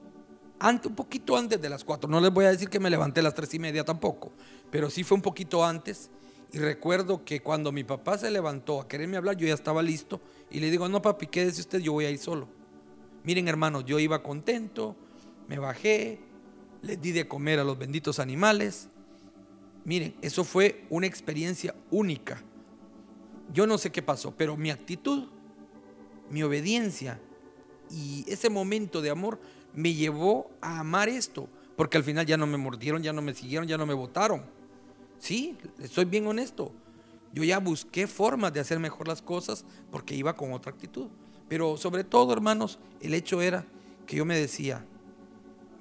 antes, 0.59 0.89
un 0.89 0.95
poquito 0.95 1.35
antes 1.35 1.61
de 1.61 1.69
las 1.69 1.83
cuatro. 1.83 2.09
No 2.09 2.19
les 2.19 2.31
voy 2.31 2.45
a 2.45 2.51
decir 2.51 2.69
que 2.69 2.79
me 2.79 2.89
levanté 2.89 3.19
a 3.19 3.23
las 3.23 3.33
tres 3.33 3.53
y 3.53 3.59
media 3.59 3.83
tampoco, 3.83 4.31
pero 4.71 4.89
sí 4.89 5.03
fue 5.03 5.15
un 5.15 5.21
poquito 5.21 5.65
antes. 5.65 6.09
Y 6.51 6.59
recuerdo 6.59 7.25
que 7.25 7.41
cuando 7.41 7.71
mi 7.71 7.83
papá 7.83 8.17
se 8.17 8.31
levantó 8.31 8.79
a 8.79 8.87
quererme 8.87 9.17
hablar, 9.17 9.35
yo 9.35 9.47
ya 9.47 9.53
estaba 9.53 9.81
listo. 9.81 10.21
Y 10.49 10.59
le 10.59 10.71
digo, 10.71 10.87
no 10.87 11.01
papi, 11.01 11.27
quédese 11.27 11.61
usted, 11.61 11.79
yo 11.79 11.93
voy 11.93 12.05
a 12.05 12.11
ir 12.11 12.19
solo. 12.19 12.47
Miren 13.23 13.47
hermanos, 13.47 13.85
yo 13.85 13.99
iba 13.99 14.21
contento, 14.21 14.95
me 15.47 15.57
bajé, 15.57 16.19
les 16.81 17.01
di 17.01 17.11
de 17.11 17.27
comer 17.27 17.59
a 17.59 17.63
los 17.63 17.77
benditos 17.77 18.19
animales. 18.19 18.89
Miren, 19.83 20.15
eso 20.21 20.43
fue 20.43 20.85
una 20.89 21.07
experiencia 21.07 21.75
única. 21.91 22.41
Yo 23.51 23.67
no 23.67 23.77
sé 23.77 23.91
qué 23.91 24.01
pasó, 24.01 24.33
pero 24.35 24.55
mi 24.55 24.69
actitud, 24.69 25.27
mi 26.29 26.43
obediencia, 26.43 27.19
y 27.91 28.25
ese 28.27 28.49
momento 28.49 29.01
de 29.01 29.09
amor 29.09 29.39
me 29.75 29.93
llevó 29.93 30.49
a 30.61 30.79
amar 30.79 31.09
esto, 31.09 31.47
porque 31.75 31.97
al 31.97 32.03
final 32.03 32.25
ya 32.25 32.37
no 32.37 32.47
me 32.47 32.57
mordieron, 32.57 33.03
ya 33.03 33.13
no 33.13 33.21
me 33.21 33.33
siguieron, 33.33 33.67
ya 33.67 33.77
no 33.77 33.85
me 33.85 33.93
votaron. 33.93 34.43
Sí, 35.19 35.57
estoy 35.79 36.05
bien 36.05 36.25
honesto. 36.27 36.71
Yo 37.33 37.43
ya 37.43 37.59
busqué 37.59 38.07
formas 38.07 38.53
de 38.53 38.61
hacer 38.61 38.79
mejor 38.79 39.07
las 39.07 39.21
cosas 39.21 39.65
porque 39.91 40.15
iba 40.15 40.35
con 40.35 40.53
otra 40.53 40.71
actitud. 40.71 41.07
Pero 41.49 41.77
sobre 41.77 42.03
todo, 42.03 42.31
hermanos, 42.31 42.79
el 43.01 43.13
hecho 43.13 43.41
era 43.41 43.65
que 44.07 44.15
yo 44.15 44.25
me 44.25 44.37
decía, 44.37 44.85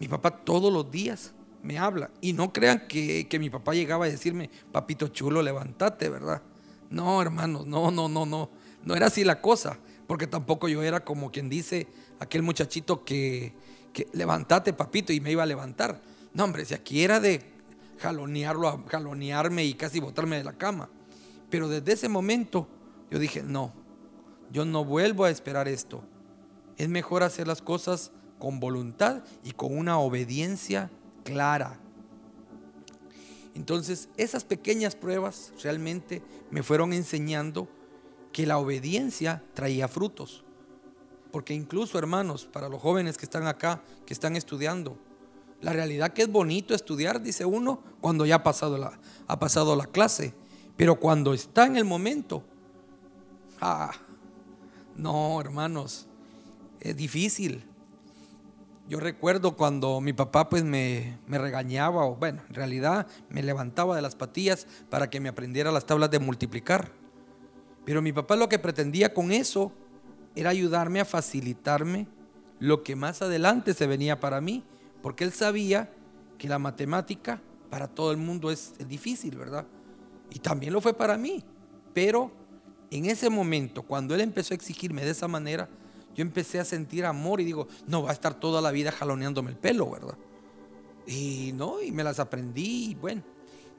mi 0.00 0.08
papá 0.08 0.30
todos 0.30 0.72
los 0.72 0.90
días 0.90 1.32
me 1.62 1.78
habla. 1.78 2.10
Y 2.20 2.32
no 2.32 2.52
crean 2.52 2.86
que, 2.88 3.28
que 3.28 3.38
mi 3.38 3.50
papá 3.50 3.74
llegaba 3.74 4.06
a 4.06 4.08
decirme, 4.08 4.50
papito 4.72 5.08
chulo, 5.08 5.42
levántate, 5.42 6.08
¿verdad? 6.08 6.42
No, 6.90 7.22
hermanos, 7.22 7.66
no, 7.66 7.90
no, 7.90 8.08
no, 8.08 8.26
no. 8.26 8.50
No 8.84 8.94
era 8.96 9.06
así 9.06 9.24
la 9.24 9.40
cosa 9.40 9.78
porque 10.06 10.26
tampoco 10.26 10.68
yo 10.68 10.82
era 10.82 11.04
como 11.04 11.30
quien 11.30 11.48
dice 11.48 11.86
aquel 12.20 12.42
muchachito 12.42 13.04
que, 13.04 13.54
que 13.94 14.08
levantate 14.12 14.74
papito 14.74 15.14
y 15.14 15.20
me 15.20 15.30
iba 15.32 15.42
a 15.42 15.46
levantar. 15.46 16.02
No, 16.34 16.44
hombre, 16.44 16.66
si 16.66 16.74
aquí 16.74 17.02
era 17.02 17.20
de 17.20 17.40
jalonearlo, 18.00 18.84
jalonearme 18.88 19.64
y 19.64 19.72
casi 19.72 20.00
botarme 20.00 20.36
de 20.36 20.44
la 20.44 20.52
cama. 20.52 20.90
Pero 21.48 21.68
desde 21.68 21.92
ese 21.92 22.08
momento 22.10 22.68
yo 23.10 23.18
dije, 23.18 23.42
no, 23.42 23.72
yo 24.50 24.64
no 24.66 24.84
vuelvo 24.84 25.24
a 25.24 25.30
esperar 25.30 25.68
esto. 25.68 26.02
Es 26.76 26.88
mejor 26.88 27.22
hacer 27.22 27.46
las 27.46 27.62
cosas 27.62 28.10
con 28.38 28.60
voluntad 28.60 29.22
y 29.44 29.52
con 29.52 29.78
una 29.78 29.98
obediencia 29.98 30.90
clara. 31.22 31.78
Entonces, 33.54 34.08
esas 34.16 34.44
pequeñas 34.44 34.96
pruebas 34.96 35.52
realmente 35.62 36.22
me 36.50 36.64
fueron 36.64 36.92
enseñando 36.92 37.68
que 38.32 38.46
la 38.46 38.58
obediencia 38.58 39.44
traía 39.54 39.86
frutos. 39.86 40.44
Porque 41.34 41.52
incluso, 41.52 41.98
hermanos, 41.98 42.44
para 42.44 42.68
los 42.68 42.80
jóvenes 42.80 43.18
que 43.18 43.24
están 43.24 43.48
acá, 43.48 43.82
que 44.06 44.14
están 44.14 44.36
estudiando, 44.36 44.96
la 45.62 45.72
realidad 45.72 46.12
que 46.12 46.22
es 46.22 46.30
bonito 46.30 46.76
estudiar, 46.76 47.20
dice 47.20 47.44
uno, 47.44 47.82
cuando 48.00 48.24
ya 48.24 48.36
ha 48.36 48.42
pasado 48.44 48.78
la, 48.78 49.00
ha 49.26 49.40
pasado 49.40 49.74
la 49.74 49.86
clase. 49.86 50.32
Pero 50.76 50.94
cuando 51.00 51.34
está 51.34 51.66
en 51.66 51.74
el 51.74 51.84
momento, 51.84 52.44
ah, 53.60 53.90
no, 54.94 55.40
hermanos, 55.40 56.06
es 56.78 56.96
difícil. 56.96 57.64
Yo 58.88 59.00
recuerdo 59.00 59.56
cuando 59.56 60.00
mi 60.00 60.12
papá 60.12 60.48
pues 60.48 60.62
me, 60.62 61.18
me, 61.26 61.38
regañaba, 61.38 62.04
o 62.04 62.14
bueno, 62.14 62.42
en 62.48 62.54
realidad 62.54 63.08
me 63.28 63.42
levantaba 63.42 63.96
de 63.96 64.02
las 64.02 64.14
patillas 64.14 64.68
para 64.88 65.10
que 65.10 65.18
me 65.18 65.30
aprendiera 65.30 65.72
las 65.72 65.84
tablas 65.84 66.12
de 66.12 66.20
multiplicar. 66.20 66.92
Pero 67.84 68.02
mi 68.02 68.12
papá 68.12 68.36
lo 68.36 68.48
que 68.48 68.60
pretendía 68.60 69.12
con 69.12 69.32
eso 69.32 69.72
era 70.34 70.50
ayudarme 70.50 71.00
a 71.00 71.04
facilitarme 71.04 72.06
lo 72.58 72.82
que 72.82 72.96
más 72.96 73.22
adelante 73.22 73.74
se 73.74 73.86
venía 73.86 74.20
para 74.20 74.40
mí, 74.40 74.64
porque 75.02 75.24
él 75.24 75.32
sabía 75.32 75.92
que 76.38 76.48
la 76.48 76.58
matemática 76.58 77.40
para 77.70 77.88
todo 77.88 78.10
el 78.10 78.16
mundo 78.16 78.50
es, 78.50 78.74
difícil, 78.88 79.36
¿verdad? 79.36 79.66
Y 80.30 80.38
también 80.38 80.72
lo 80.72 80.80
fue 80.80 80.94
para 80.94 81.16
mí. 81.16 81.42
Pero 81.92 82.30
en 82.90 83.06
ese 83.06 83.30
momento, 83.30 83.82
cuando 83.82 84.14
él 84.14 84.20
empezó 84.20 84.54
a 84.54 84.56
exigirme 84.56 85.04
de 85.04 85.10
esa 85.10 85.28
manera, 85.28 85.68
yo 86.14 86.22
empecé 86.22 86.60
a 86.60 86.64
sentir 86.64 87.04
amor 87.04 87.40
y 87.40 87.44
digo, 87.44 87.66
no 87.86 88.02
va 88.02 88.10
a 88.10 88.12
estar 88.12 88.34
toda 88.34 88.60
la 88.60 88.70
vida 88.70 88.92
jaloneándome 88.92 89.50
el 89.50 89.56
pelo, 89.56 89.90
¿verdad? 89.90 90.16
Y 91.06 91.52
no, 91.54 91.82
y 91.82 91.92
me 91.92 92.04
las 92.04 92.20
aprendí 92.20 92.90
y 92.90 92.94
bueno, 92.94 93.22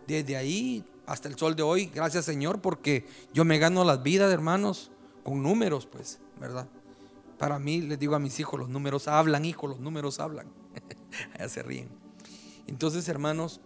desde 0.05 0.35
ahí 0.35 0.83
hasta 1.05 1.27
el 1.27 1.37
sol 1.37 1.55
de 1.55 1.63
hoy, 1.63 1.85
gracias 1.93 2.25
Señor, 2.25 2.61
porque 2.61 3.05
yo 3.33 3.45
me 3.45 3.57
gano 3.57 3.83
las 3.83 4.03
vidas, 4.03 4.31
hermanos, 4.31 4.91
con 5.23 5.41
números, 5.41 5.85
pues, 5.85 6.19
¿verdad? 6.39 6.67
Para 7.37 7.59
mí, 7.59 7.81
les 7.81 7.99
digo 7.99 8.15
a 8.15 8.19
mis 8.19 8.39
hijos, 8.39 8.59
los 8.59 8.69
números 8.69 9.07
hablan, 9.07 9.45
hijo, 9.45 9.67
los 9.67 9.79
números 9.79 10.19
hablan. 10.19 10.47
Allá 11.33 11.49
se 11.49 11.63
ríen. 11.63 11.89
Entonces, 12.67 13.07
hermanos, 13.09 13.61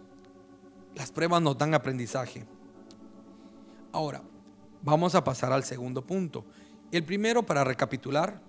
las 0.96 1.12
pruebas 1.12 1.42
nos 1.42 1.58
dan 1.58 1.74
aprendizaje. 1.74 2.46
Ahora, 3.92 4.22
vamos 4.82 5.16
a 5.16 5.24
pasar 5.24 5.52
al 5.52 5.64
segundo 5.64 6.06
punto. 6.06 6.46
El 6.92 7.04
primero, 7.04 7.44
para 7.44 7.64
recapitular, 7.64 8.42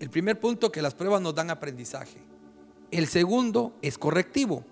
el 0.00 0.10
primer 0.10 0.40
punto 0.40 0.72
que 0.72 0.82
las 0.82 0.94
pruebas 0.94 1.20
nos 1.20 1.34
dan 1.34 1.50
aprendizaje. 1.50 2.18
El 2.90 3.06
segundo 3.06 3.74
es 3.82 3.98
correctivo. 3.98 4.64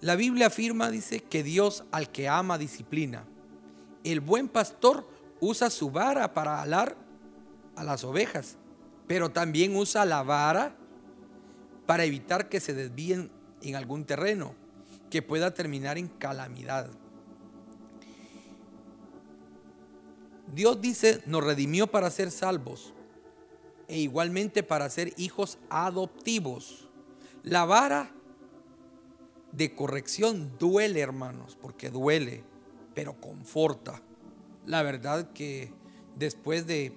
La 0.00 0.16
Biblia 0.16 0.48
afirma, 0.48 0.90
dice, 0.90 1.20
que 1.20 1.42
Dios 1.42 1.84
al 1.90 2.10
que 2.10 2.28
ama 2.28 2.58
disciplina. 2.58 3.24
El 4.04 4.20
buen 4.20 4.48
pastor 4.48 5.06
usa 5.40 5.70
su 5.70 5.90
vara 5.90 6.34
para 6.34 6.62
alar 6.62 6.96
a 7.74 7.84
las 7.84 8.04
ovejas, 8.04 8.56
pero 9.06 9.30
también 9.30 9.76
usa 9.76 10.04
la 10.04 10.22
vara 10.22 10.76
para 11.86 12.04
evitar 12.04 12.48
que 12.48 12.60
se 12.60 12.74
desvíen 12.74 13.30
en 13.62 13.76
algún 13.76 14.04
terreno 14.04 14.54
que 15.10 15.22
pueda 15.22 15.54
terminar 15.54 15.98
en 15.98 16.08
calamidad. 16.08 16.90
Dios 20.52 20.80
dice, 20.80 21.22
nos 21.26 21.44
redimió 21.44 21.86
para 21.86 22.10
ser 22.10 22.30
salvos 22.30 22.94
e 23.88 23.98
igualmente 23.98 24.62
para 24.62 24.88
ser 24.90 25.12
hijos 25.16 25.58
adoptivos. 25.70 26.88
La 27.42 27.64
vara 27.64 28.10
de 29.52 29.74
corrección 29.74 30.56
duele, 30.58 31.00
hermanos, 31.00 31.56
porque 31.60 31.90
duele, 31.90 32.44
pero 32.94 33.20
conforta. 33.20 34.02
La 34.66 34.82
verdad 34.82 35.32
que 35.32 35.72
después 36.16 36.66
de, 36.66 36.96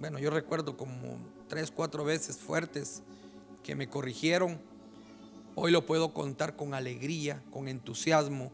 bueno, 0.00 0.18
yo 0.18 0.30
recuerdo 0.30 0.76
como 0.76 1.18
tres, 1.48 1.70
cuatro 1.70 2.04
veces 2.04 2.38
fuertes 2.38 3.02
que 3.62 3.74
me 3.74 3.88
corrigieron, 3.88 4.60
hoy 5.54 5.72
lo 5.72 5.84
puedo 5.84 6.14
contar 6.14 6.56
con 6.56 6.72
alegría, 6.72 7.42
con 7.50 7.68
entusiasmo 7.68 8.50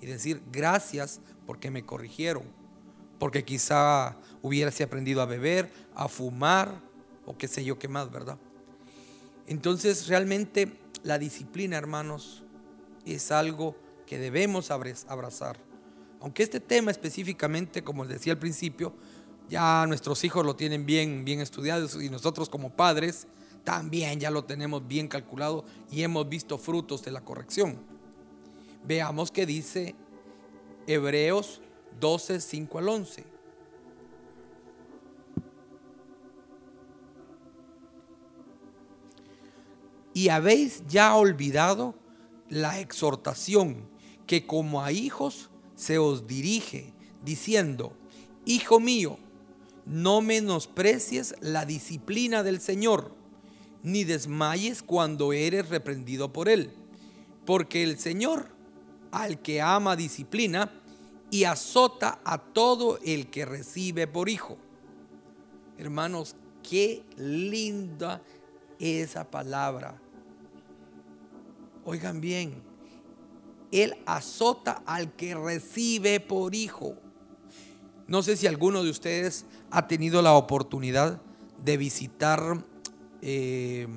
y 0.00 0.06
decir 0.06 0.42
gracias 0.50 1.20
porque 1.46 1.70
me 1.70 1.84
corrigieron 1.84 2.62
porque 3.22 3.44
quizá 3.44 4.16
hubiese 4.42 4.82
aprendido 4.82 5.22
a 5.22 5.26
beber, 5.26 5.70
a 5.94 6.08
fumar 6.08 6.80
o 7.24 7.38
qué 7.38 7.46
sé 7.46 7.64
yo 7.64 7.78
qué 7.78 7.86
más, 7.86 8.10
¿verdad? 8.10 8.36
Entonces 9.46 10.08
realmente 10.08 10.76
la 11.04 11.20
disciplina, 11.20 11.76
hermanos, 11.76 12.42
es 13.06 13.30
algo 13.30 13.76
que 14.06 14.18
debemos 14.18 14.72
abrazar. 14.72 15.56
Aunque 16.22 16.44
este 16.44 16.60
tema 16.60 16.92
específicamente, 16.92 17.82
como 17.82 18.04
les 18.04 18.14
decía 18.14 18.32
al 18.32 18.38
principio, 18.38 18.94
ya 19.50 19.84
nuestros 19.88 20.22
hijos 20.22 20.46
lo 20.46 20.54
tienen 20.54 20.86
bien, 20.86 21.24
bien 21.24 21.40
estudiado 21.40 22.00
y 22.00 22.08
nosotros 22.10 22.48
como 22.48 22.70
padres 22.70 23.26
también 23.64 24.20
ya 24.20 24.30
lo 24.30 24.44
tenemos 24.44 24.86
bien 24.86 25.08
calculado 25.08 25.64
y 25.90 26.04
hemos 26.04 26.28
visto 26.28 26.58
frutos 26.58 27.02
de 27.02 27.10
la 27.10 27.22
corrección. 27.22 27.76
Veamos 28.86 29.32
qué 29.32 29.46
dice 29.46 29.96
Hebreos 30.86 31.60
12, 31.98 32.40
5 32.40 32.78
al 32.78 32.88
11. 32.88 33.24
Y 40.14 40.28
habéis 40.28 40.84
ya 40.86 41.16
olvidado 41.16 41.96
la 42.48 42.78
exhortación 42.78 43.88
que 44.26 44.46
como 44.46 44.84
a 44.84 44.92
hijos 44.92 45.48
se 45.82 45.98
os 45.98 46.28
dirige, 46.28 46.92
diciendo, 47.24 47.92
Hijo 48.44 48.78
mío, 48.78 49.18
no 49.84 50.20
menosprecies 50.20 51.34
la 51.40 51.64
disciplina 51.64 52.44
del 52.44 52.60
Señor, 52.60 53.12
ni 53.82 54.04
desmayes 54.04 54.80
cuando 54.84 55.32
eres 55.32 55.68
reprendido 55.68 56.32
por 56.32 56.48
Él, 56.48 56.72
porque 57.44 57.82
el 57.82 57.98
Señor, 57.98 58.46
al 59.10 59.42
que 59.42 59.60
ama 59.60 59.96
disciplina, 59.96 60.72
y 61.32 61.44
azota 61.44 62.20
a 62.24 62.38
todo 62.38 63.00
el 63.04 63.28
que 63.28 63.44
recibe 63.44 64.06
por 64.06 64.28
hijo. 64.28 64.58
Hermanos, 65.78 66.36
qué 66.62 67.02
linda 67.16 68.22
esa 68.78 69.28
palabra. 69.28 70.00
Oigan 71.84 72.20
bien, 72.20 72.62
Él 73.72 73.96
azota 74.06 74.82
al 74.86 75.12
que 75.12 75.34
recibe 75.34 76.20
por 76.20 76.54
hijo. 76.54 76.96
No 78.06 78.22
sé 78.22 78.36
si 78.36 78.46
alguno 78.46 78.84
de 78.84 78.90
ustedes 78.90 79.46
ha 79.70 79.88
tenido 79.88 80.22
la 80.22 80.34
oportunidad 80.34 81.20
de 81.64 81.76
visitar 81.76 82.64
eh, 83.22 83.88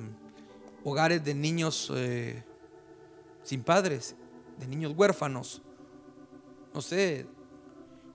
hogares 0.84 1.22
de 1.24 1.34
niños 1.34 1.92
eh, 1.94 2.42
sin 3.42 3.62
padres, 3.62 4.16
de 4.58 4.66
niños 4.66 4.94
huérfanos 4.96 5.62
no 6.76 6.82
sé, 6.82 7.26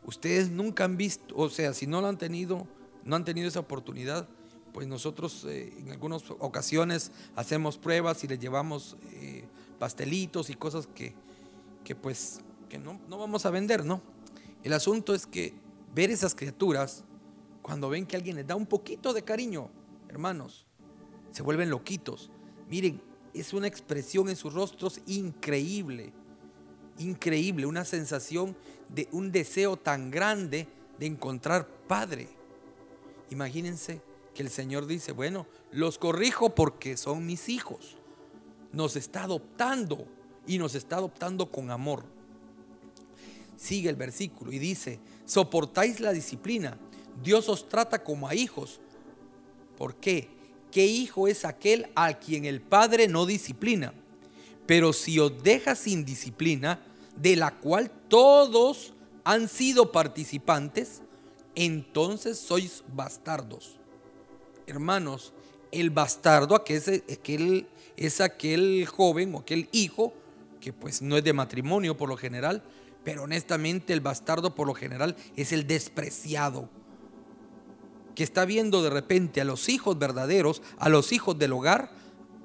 ustedes 0.06 0.52
nunca 0.52 0.84
han 0.84 0.96
visto, 0.96 1.36
o 1.36 1.50
sea, 1.50 1.74
si 1.74 1.88
no 1.88 2.00
lo 2.00 2.06
han 2.06 2.20
tenido, 2.20 2.68
no 3.04 3.16
han 3.16 3.26
tenido 3.26 3.48
esa 3.48 3.60
oportunidad, 3.60 4.30
pues 4.72 4.88
nosotros 4.88 5.46
eh, 5.50 5.74
en 5.80 5.90
algunas 5.90 6.30
ocasiones 6.38 7.12
hacemos 7.36 7.80
pruebas 7.80 8.24
y 8.24 8.28
les 8.28 8.38
llevamos 8.40 8.98
pastelitos 9.80 10.52
y 10.52 10.54
cosas 10.54 10.86
que, 10.86 11.16
que 11.84 11.96
pues 11.96 12.42
que 12.70 12.78
no, 12.78 13.00
no 13.10 13.18
vamos 13.18 13.46
a 13.46 13.52
vender, 13.52 13.84
¿no? 13.84 14.02
El 14.64 14.74
asunto 14.74 15.14
es 15.14 15.26
que 15.26 15.54
ver 15.94 16.10
esas 16.10 16.36
criaturas, 16.36 17.04
cuando 17.62 17.90
ven 17.90 18.06
que 18.06 18.16
alguien 18.16 18.38
les 18.38 18.48
da 18.48 18.56
un 18.56 18.66
poquito 18.66 19.14
de 19.14 19.24
cariño, 19.24 19.70
hermanos, 20.08 20.66
se 21.32 21.44
vuelven 21.44 21.70
loquitos. 21.70 22.32
Miren, 22.70 23.02
es 23.34 23.54
una 23.54 23.68
expresión 23.68 24.30
en 24.30 24.36
sus 24.36 24.54
rostros 24.54 25.02
increíble 25.06 26.14
increíble, 26.98 27.66
una 27.66 27.86
sensación 27.86 28.56
de 28.90 29.08
un 29.12 29.32
deseo 29.32 29.78
tan 29.78 30.12
grande 30.12 30.68
de 31.00 31.06
encontrar 31.06 31.68
Padre. 31.88 32.30
Imagínense 33.30 34.02
que 34.34 34.44
el 34.44 34.50
Señor 34.50 34.88
dice, 34.88 35.12
bueno, 35.12 35.48
los 35.72 35.98
corrijo 35.98 36.56
porque 36.56 36.98
son 36.98 37.26
mis 37.26 37.50
hijos. 37.50 37.98
Nos 38.72 38.96
está 38.96 39.24
adoptando 39.24 40.06
y 40.48 40.58
nos 40.58 40.76
está 40.76 40.98
adoptando 40.98 41.52
con 41.52 41.72
amor. 41.72 42.04
Sigue 43.58 43.90
el 43.90 43.96
versículo 43.96 44.52
y 44.52 44.60
dice, 44.60 45.00
soportáis 45.26 46.00
la 46.00 46.14
disciplina. 46.14 46.78
Dios 47.24 47.48
os 47.50 47.70
trata 47.70 48.04
como 48.04 48.28
a 48.28 48.36
hijos. 48.36 48.80
¿Por 49.78 49.96
qué? 49.96 50.30
¿Qué 50.72 50.86
hijo 50.86 51.28
es 51.28 51.46
aquel 51.46 51.90
al 51.96 52.20
quien 52.20 52.46
el 52.46 52.62
Padre 52.62 53.08
no 53.08 53.26
disciplina? 53.26 53.94
Pero 54.66 54.94
si 54.94 55.20
os 55.20 55.44
deja 55.44 55.76
sin 55.76 56.06
disciplina, 56.06 56.80
de 57.16 57.36
la 57.36 57.52
cual 57.60 57.92
todos 58.08 58.94
han 59.24 59.48
sido 59.48 59.92
participantes, 59.92 61.02
entonces 61.56 62.38
sois 62.40 62.84
bastardos. 62.94 63.76
Hermanos, 64.66 65.34
El 65.72 65.90
bastardo, 65.90 66.54
aquel, 66.56 67.68
es 67.96 68.22
aquel 68.22 68.86
joven 68.88 69.34
o 69.36 69.40
aquel 69.40 69.70
hijo 69.72 70.14
que 70.62 70.72
pues 70.72 71.02
no 71.02 71.18
es 71.18 71.24
de 71.26 71.34
matrimonio 71.34 71.98
por 71.98 72.08
lo 72.08 72.16
general, 72.16 72.64
pero 73.04 73.24
honestamente 73.24 73.92
el 73.92 74.00
bastardo 74.00 74.56
por 74.56 74.68
lo 74.68 74.74
general 74.74 75.18
es 75.36 75.52
el 75.52 75.68
despreciado, 75.68 76.70
que 78.16 78.24
está 78.24 78.46
viendo 78.46 78.82
de 78.84 78.90
repente 78.90 79.42
a 79.42 79.46
los 79.46 79.68
hijos 79.68 79.98
verdaderos, 79.98 80.62
a 80.78 80.88
los 80.88 81.12
hijos 81.12 81.38
del 81.38 81.54
hogar, 81.54 81.92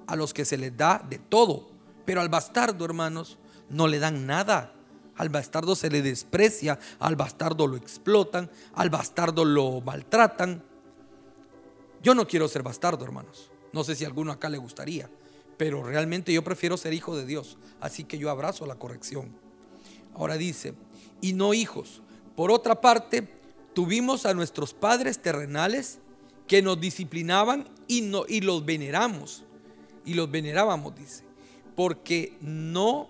a 0.07 0.17
los 0.17 0.33
que 0.33 0.45
se 0.45 0.57
les 0.57 0.77
da 0.77 1.05
de 1.09 1.19
todo. 1.19 1.69
Pero 2.05 2.21
al 2.21 2.29
bastardo, 2.29 2.85
hermanos, 2.85 3.39
no 3.69 3.89
le 3.89 3.99
dan 3.99 4.27
nada. 4.27 4.73
Al 5.17 5.29
bastardo 5.29 5.75
se 5.75 5.91
le 5.91 6.03
desprecia, 6.03 6.79
al 6.99 7.17
bastardo 7.17 7.67
lo 7.67 7.77
explotan, 7.77 8.51
al 8.75 8.91
bastardo 8.91 9.45
lo 9.45 9.81
maltratan. 9.81 10.63
Yo 12.03 12.15
no 12.15 12.27
quiero 12.27 12.49
ser 12.49 12.63
bastardo, 12.63 13.05
hermanos. 13.05 13.51
No 13.73 13.83
sé 13.83 13.97
si 13.97 14.05
a 14.05 14.07
alguno 14.07 14.31
acá 14.31 14.49
le 14.49 14.59
gustaría, 14.59 15.11
pero 15.57 15.83
realmente 15.83 16.33
yo 16.33 16.43
prefiero 16.45 16.77
ser 16.77 16.93
hijo 16.93 17.17
de 17.17 17.27
Dios. 17.27 17.57
Así 17.81 18.05
que 18.05 18.19
yo 18.19 18.31
abrazo 18.31 18.67
la 18.67 18.77
corrección. 18.77 19.31
Ahora 20.15 20.37
dice, 20.37 20.75
y 21.21 21.33
no 21.33 21.55
hijos. 21.55 22.03
Por 22.35 22.51
otra 22.51 22.81
parte, 22.81 23.29
tuvimos 23.75 24.27
a 24.27 24.35
nuestros 24.35 24.75
padres 24.75 25.19
terrenales 25.21 25.99
que 26.47 26.63
nos 26.63 26.81
disciplinaban 26.81 27.69
y, 27.89 28.03
no, 28.03 28.25
y 28.29 28.41
los 28.41 28.65
veneramos. 28.65 29.45
Y 30.05 30.15
los 30.15 30.31
venerábamos, 30.31 30.95
dice. 30.95 31.25
Porque 31.75 32.37
no, 32.41 33.09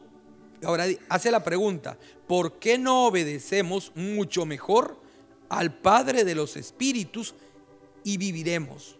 ahora 0.64 0.87
hace 1.09 1.30
la 1.30 1.44
pregunta, 1.44 1.98
¿por 2.26 2.59
qué 2.59 2.78
no 2.78 3.06
obedecemos 3.06 3.92
mucho 3.94 4.46
mejor 4.46 4.98
al 5.48 5.78
Padre 5.78 6.24
de 6.24 6.35
los 6.35 6.56
Espíritus 6.56 7.35
y 8.02 8.16
viviremos? 8.16 8.96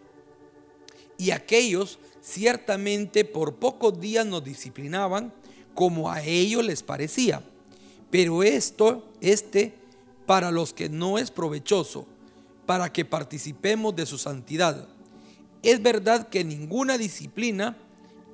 Y 1.17 1.31
aquellos 1.31 1.99
ciertamente 2.21 3.25
por 3.25 3.55
pocos 3.55 3.99
días 3.99 4.25
nos 4.25 4.43
disciplinaban 4.43 5.33
como 5.73 6.11
a 6.11 6.23
ellos 6.23 6.65
les 6.65 6.83
parecía. 6.83 7.43
Pero 8.09 8.43
esto, 8.43 9.07
este, 9.21 9.75
para 10.25 10.51
los 10.51 10.73
que 10.73 10.89
no 10.89 11.17
es 11.17 11.31
provechoso, 11.31 12.07
para 12.65 12.91
que 12.91 13.05
participemos 13.05 13.95
de 13.95 14.05
su 14.05 14.17
santidad. 14.17 14.87
Es 15.63 15.81
verdad 15.81 16.29
que 16.29 16.43
ninguna 16.43 16.97
disciplina 16.97 17.77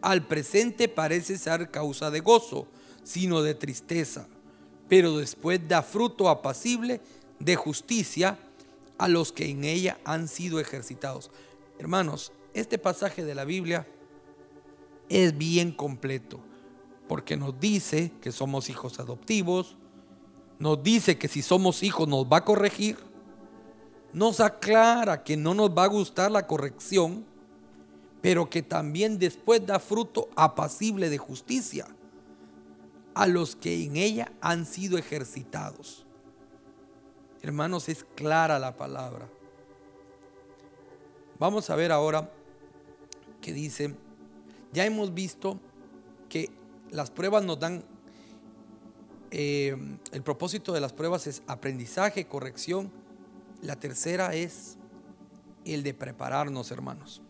al 0.02 0.26
presente 0.28 0.89
parece 0.89 1.38
ser 1.38 1.72
causa 1.72 2.12
de 2.12 2.19
gozo, 2.19 2.67
sino 3.04 3.41
de 3.41 3.56
tristeza, 3.56 4.28
pero 4.89 5.17
después 5.17 5.62
da 5.67 5.82
fruto 5.82 6.30
apacible 6.30 7.00
de 7.39 7.56
justicia 7.56 8.38
a 8.98 9.08
los 9.08 9.32
que 9.32 9.50
en 9.50 9.63
ella 9.63 9.98
han 10.04 10.28
sido 10.28 10.60
ejercitados. 10.60 11.32
Hermanos, 11.80 12.32
este 12.54 12.78
pasaje 12.78 13.24
de 13.24 13.36
la 13.36 13.46
Biblia 13.46 13.88
es 15.10 15.38
bien 15.38 15.72
completo, 15.72 16.39
porque 17.08 17.38
nos 17.38 17.60
dice 17.60 18.12
que 18.22 18.32
somos 18.32 18.70
hijos 18.70 19.00
adoptivos, 19.00 19.78
nos 20.60 20.82
dice 20.82 21.18
que 21.18 21.28
si 21.28 21.42
somos 21.42 21.84
hijos 21.84 22.08
nos 22.08 22.26
va 22.26 22.38
a 22.38 22.46
corregir, 22.46 22.98
nos 24.13 24.39
aclara 24.39 25.24
que 25.24 25.36
no 25.36 25.54
nos 25.54 25.72
va 25.72 25.86
a 25.86 25.88
gustar 25.88 26.32
la 26.32 26.48
corrección, 26.48 27.26
pero 28.22 28.50
que 28.50 28.62
también 28.62 29.20
después 29.20 29.66
da 29.66 29.80
fruto 29.80 30.30
apacible 30.36 31.10
de 31.10 31.18
justicia 31.18 31.88
a 33.16 33.28
los 33.28 33.56
que 33.56 33.84
en 33.84 33.98
ella 33.98 34.32
han 34.39 34.66
sido 34.66 34.98
ejercitados. 34.98 36.06
Hermanos, 37.42 37.89
es 37.89 38.06
clara 38.16 38.58
la 38.60 38.78
palabra. 38.78 39.28
Vamos 41.39 41.70
a 41.70 41.76
ver 41.76 41.92
ahora 41.92 42.32
que 43.44 43.54
dice, 43.54 43.94
ya 44.72 44.86
hemos 44.86 45.14
visto 45.14 45.60
que 46.30 46.50
las 46.90 47.12
pruebas 47.12 47.44
nos 47.44 47.60
dan 47.60 47.84
eh, 49.30 49.76
el 50.12 50.22
propósito 50.24 50.74
de 50.74 50.80
las 50.80 50.94
pruebas 50.94 51.28
es 51.28 51.44
aprendizaje, 51.48 52.26
corrección. 52.26 52.92
La 53.62 53.76
tercera 53.76 54.34
es 54.34 54.78
el 55.66 55.84
de 55.84 55.94
prepararnos, 55.94 56.72
hermanos. 56.72 57.22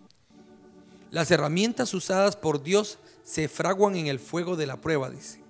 Las 1.11 1.31
herramientas 1.31 1.93
usadas 1.93 2.35
por 2.35 2.61
Dios 2.61 2.99
se 3.23 3.47
fraguan 3.47 3.95
en 3.95 4.07
el 4.07 4.19
fuego 4.19 4.55
de 4.55 4.67
la 4.67 4.81
prueba, 4.81 5.09
dice. 5.09 5.41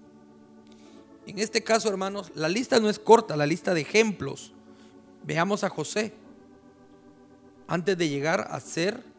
En 1.26 1.40
este 1.40 1.64
caso, 1.64 1.90
hermanos, 1.90 2.32
la 2.36 2.50
lista 2.50 2.80
no 2.80 2.90
es 2.90 3.00
corta, 3.00 3.36
la 3.36 3.46
lista 3.48 3.74
de 3.74 3.82
ejemplos. 3.82 4.54
Veamos 5.24 5.64
a 5.64 5.70
José. 5.70 6.14
Antes 7.68 7.98
de 7.98 8.10
llegar 8.10 8.48
a 8.52 8.60
ser 8.60 9.13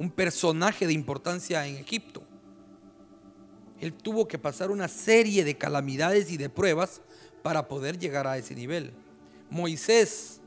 un 0.00 0.10
personaje 0.10 0.86
de 0.86 0.94
importancia 0.94 1.66
en 1.66 1.76
Egipto. 1.76 2.22
Él 3.78 3.92
tuvo 3.92 4.26
que 4.26 4.38
pasar 4.38 4.70
una 4.70 4.88
serie 4.88 5.44
de 5.44 5.58
calamidades 5.58 6.30
y 6.30 6.38
de 6.38 6.48
pruebas 6.48 7.02
para 7.42 7.68
poder 7.68 7.98
llegar 7.98 8.26
a 8.26 8.38
ese 8.38 8.54
nivel. 8.54 8.94
Moisés 9.50 10.40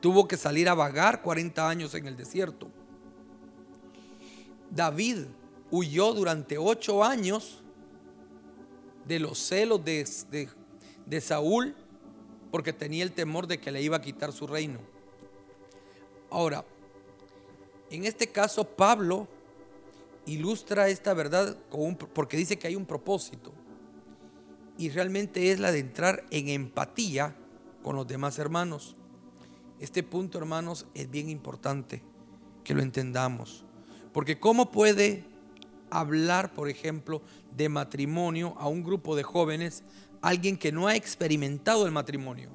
tuvo 0.00 0.28
que 0.28 0.36
salir 0.36 0.68
a 0.68 0.74
vagar 0.74 1.22
40 1.22 1.66
años 1.66 1.94
en 1.94 2.06
el 2.06 2.18
desierto. 2.18 2.68
David 4.70 5.20
huyó 5.70 6.12
durante 6.12 6.58
8 6.58 7.02
años 7.02 7.62
de 9.06 9.20
los 9.20 9.38
celos 9.38 9.82
de, 9.82 10.06
de 11.06 11.20
Saúl 11.22 11.74
porque 12.50 12.74
tenía 12.74 13.04
el 13.04 13.12
temor 13.12 13.46
de 13.46 13.58
que 13.58 13.72
le 13.72 13.80
iba 13.80 13.96
a 13.96 14.02
quitar 14.02 14.32
su 14.32 14.46
reino. 14.46 14.80
Ahora, 16.28 16.62
en 17.92 18.06
este 18.06 18.28
caso 18.28 18.64
Pablo 18.64 19.28
ilustra 20.24 20.88
esta 20.88 21.12
verdad 21.12 21.58
porque 22.14 22.38
dice 22.38 22.58
que 22.58 22.66
hay 22.66 22.74
un 22.74 22.86
propósito. 22.86 23.52
Y 24.78 24.88
realmente 24.88 25.52
es 25.52 25.60
la 25.60 25.70
de 25.70 25.80
entrar 25.80 26.24
en 26.30 26.48
empatía 26.48 27.36
con 27.82 27.94
los 27.94 28.06
demás 28.06 28.38
hermanos. 28.38 28.96
Este 29.78 30.02
punto, 30.02 30.38
hermanos, 30.38 30.86
es 30.94 31.10
bien 31.10 31.28
importante 31.28 32.02
que 32.64 32.72
lo 32.72 32.80
entendamos. 32.80 33.64
Porque 34.14 34.40
¿cómo 34.40 34.70
puede 34.70 35.24
hablar, 35.90 36.54
por 36.54 36.70
ejemplo, 36.70 37.20
de 37.54 37.68
matrimonio 37.68 38.54
a 38.58 38.68
un 38.68 38.82
grupo 38.82 39.14
de 39.16 39.22
jóvenes 39.22 39.84
alguien 40.22 40.56
que 40.56 40.72
no 40.72 40.86
ha 40.86 40.96
experimentado 40.96 41.84
el 41.84 41.92
matrimonio? 41.92 42.48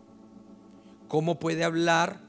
¿Cómo 1.07 1.39
puede 1.39 1.63
hablar 1.63 2.21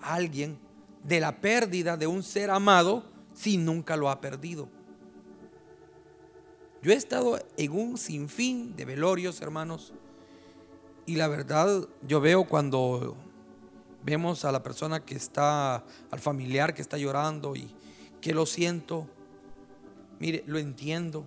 alguien 0.00 0.58
de 1.04 1.20
la 1.20 1.40
pérdida 1.40 1.96
de 1.96 2.06
un 2.06 2.22
ser 2.22 2.50
amado 2.50 3.04
si 3.34 3.56
nunca 3.56 3.96
lo 3.96 4.10
ha 4.10 4.20
perdido? 4.20 4.68
Yo 6.82 6.90
he 6.92 6.96
estado 6.96 7.38
en 7.56 7.72
un 7.72 7.96
sinfín 7.96 8.74
de 8.74 8.84
velorios, 8.84 9.40
hermanos, 9.40 9.92
y 11.06 11.14
la 11.16 11.28
verdad 11.28 11.88
yo 12.06 12.20
veo 12.20 12.44
cuando 12.44 13.16
vemos 14.04 14.44
a 14.44 14.52
la 14.52 14.62
persona 14.62 15.04
que 15.04 15.14
está, 15.14 15.84
al 16.10 16.18
familiar 16.18 16.74
que 16.74 16.82
está 16.82 16.98
llorando 16.98 17.54
y 17.54 17.72
que 18.20 18.34
lo 18.34 18.46
siento, 18.46 19.08
mire, 20.18 20.42
lo 20.46 20.58
entiendo. 20.58 21.26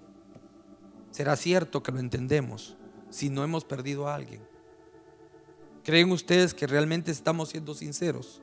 Será 1.11 1.35
cierto 1.37 1.81
que 1.81 1.91
lo 1.91 1.99
entendemos 1.99 2.75
si 3.09 3.29
no 3.29 3.43
hemos 3.43 3.63
perdido 3.63 4.07
a 4.07 4.15
alguien. 4.15 4.41
¿Creen 5.83 6.11
ustedes 6.11 6.53
que 6.53 6.67
realmente 6.67 7.11
estamos 7.11 7.49
siendo 7.49 7.73
sinceros? 7.73 8.41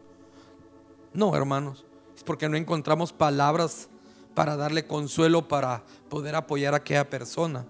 No, 1.15 1.37
hermanos, 1.37 1.85
es 2.17 2.23
porque 2.23 2.49
no 2.49 2.57
encontramos 2.57 3.13
palabras 3.13 3.89
para 4.35 4.57
darle 4.57 4.87
consuelo, 4.87 5.47
para 5.47 5.83
poder 6.09 6.35
apoyar 6.35 6.75
a 6.75 6.79
aquella 6.79 7.09
persona. 7.09 7.67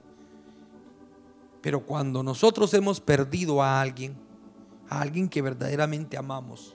Pero 1.61 1.81
cuando 1.81 2.22
nosotros 2.22 2.72
hemos 2.74 3.00
perdido 3.00 3.62
a 3.62 3.81
alguien, 3.81 4.16
a 4.88 5.00
alguien 5.00 5.28
que 5.28 5.42
verdaderamente 5.42 6.16
amamos, 6.16 6.74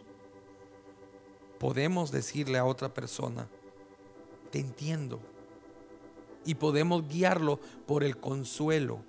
podemos 1.60 2.12
decirle 2.12 2.58
a 2.58 2.66
otra 2.66 2.94
persona, 2.94 3.48
te 4.50 4.60
entiendo. 4.60 5.20
Y 6.46 6.56
podemos 6.56 7.08
guiarlo 7.08 7.60
por 7.86 8.04
el 8.04 8.18
consuelo, 8.18 9.00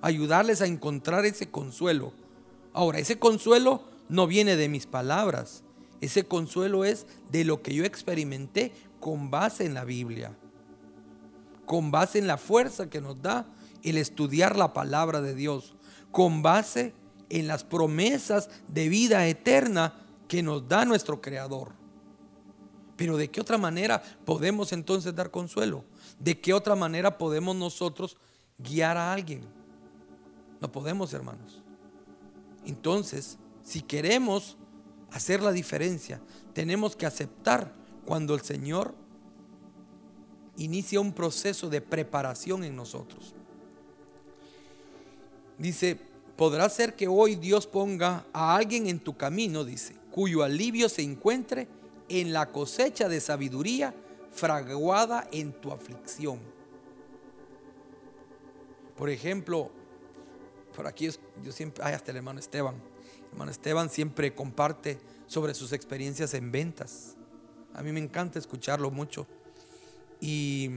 ayudarles 0.00 0.60
a 0.60 0.66
encontrar 0.66 1.24
ese 1.24 1.50
consuelo. 1.50 2.12
Ahora, 2.72 2.98
ese 2.98 3.18
consuelo 3.18 3.82
no 4.08 4.26
viene 4.26 4.56
de 4.56 4.68
mis 4.68 4.86
palabras, 4.86 5.61
ese 6.02 6.24
consuelo 6.24 6.84
es 6.84 7.06
de 7.30 7.44
lo 7.44 7.62
que 7.62 7.72
yo 7.72 7.84
experimenté 7.84 8.72
con 8.98 9.30
base 9.30 9.64
en 9.64 9.72
la 9.72 9.84
Biblia, 9.84 10.36
con 11.64 11.92
base 11.92 12.18
en 12.18 12.26
la 12.26 12.38
fuerza 12.38 12.90
que 12.90 13.00
nos 13.00 13.22
da 13.22 13.46
el 13.84 13.96
estudiar 13.96 14.56
la 14.56 14.72
palabra 14.72 15.20
de 15.20 15.36
Dios, 15.36 15.74
con 16.10 16.42
base 16.42 16.92
en 17.30 17.46
las 17.46 17.62
promesas 17.62 18.50
de 18.66 18.88
vida 18.88 19.28
eterna 19.28 19.94
que 20.26 20.42
nos 20.42 20.66
da 20.68 20.84
nuestro 20.84 21.20
Creador. 21.20 21.70
Pero 22.96 23.16
¿de 23.16 23.30
qué 23.30 23.40
otra 23.40 23.56
manera 23.56 24.02
podemos 24.24 24.72
entonces 24.72 25.14
dar 25.14 25.30
consuelo? 25.30 25.84
¿De 26.18 26.40
qué 26.40 26.52
otra 26.52 26.74
manera 26.74 27.16
podemos 27.16 27.54
nosotros 27.54 28.16
guiar 28.58 28.96
a 28.96 29.12
alguien? 29.12 29.42
No 30.60 30.70
podemos, 30.72 31.12
hermanos. 31.14 31.62
Entonces, 32.66 33.38
si 33.62 33.82
queremos 33.82 34.56
hacer 35.12 35.42
la 35.42 35.52
diferencia, 35.52 36.20
tenemos 36.54 36.96
que 36.96 37.06
aceptar 37.06 37.72
cuando 38.04 38.34
el 38.34 38.42
Señor 38.42 38.94
inicia 40.56 41.00
un 41.00 41.12
proceso 41.12 41.68
de 41.68 41.80
preparación 41.80 42.64
en 42.64 42.76
nosotros. 42.76 43.34
Dice, 45.58 45.98
podrá 46.36 46.68
ser 46.68 46.96
que 46.96 47.08
hoy 47.08 47.36
Dios 47.36 47.66
ponga 47.66 48.26
a 48.32 48.56
alguien 48.56 48.86
en 48.86 48.98
tu 48.98 49.16
camino, 49.16 49.64
dice, 49.64 49.94
cuyo 50.10 50.42
alivio 50.42 50.88
se 50.88 51.02
encuentre 51.02 51.68
en 52.08 52.32
la 52.32 52.50
cosecha 52.50 53.08
de 53.08 53.20
sabiduría 53.20 53.94
fraguada 54.32 55.28
en 55.30 55.52
tu 55.52 55.72
aflicción. 55.72 56.40
Por 58.96 59.10
ejemplo, 59.10 59.70
por 60.74 60.86
aquí 60.86 61.08
yo 61.42 61.52
siempre, 61.52 61.84
hay 61.84 61.94
hasta 61.94 62.10
el 62.10 62.18
hermano 62.18 62.40
Esteban. 62.40 62.91
Hermano 63.32 63.50
Esteban 63.50 63.88
siempre 63.88 64.34
comparte 64.34 65.00
sobre 65.26 65.54
sus 65.54 65.72
experiencias 65.72 66.34
en 66.34 66.52
ventas. 66.52 67.16
A 67.72 67.82
mí 67.82 67.90
me 67.90 67.98
encanta 67.98 68.38
escucharlo 68.38 68.90
mucho. 68.90 69.26
Y 70.20 70.70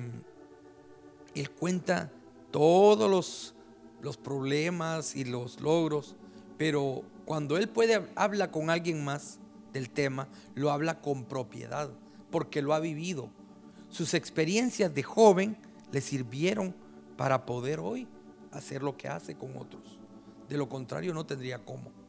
él 1.36 1.52
cuenta 1.52 2.12
todos 2.52 3.12
los, 3.12 3.56
los 4.02 4.16
problemas 4.16 5.18
y 5.18 5.26
los 5.26 5.60
logros, 5.60 6.16
pero 6.58 7.04
cuando 7.26 7.58
él 7.58 7.68
puede 7.68 8.08
habla 8.16 8.52
con 8.52 8.70
alguien 8.70 9.04
más 9.04 9.40
del 9.74 9.90
tema, 9.90 10.30
lo 10.56 10.72
habla 10.72 11.02
con 11.02 11.26
propiedad, 11.26 11.90
porque 12.32 12.62
lo 12.62 12.74
ha 12.74 12.80
vivido. 12.80 13.30
Sus 13.90 14.14
experiencias 14.14 14.94
de 14.96 15.04
joven 15.04 15.58
le 15.92 16.00
sirvieron 16.00 16.74
para 17.18 17.46
poder 17.46 17.82
hoy 17.82 18.08
hacer 18.52 18.82
lo 18.82 18.96
que 18.96 19.10
hace 19.10 19.36
con 19.36 19.58
otros. 19.58 20.00
De 20.48 20.58
lo 20.58 20.70
contrario 20.70 21.14
no 21.14 21.26
tendría 21.26 21.64
cómo. 21.66 22.05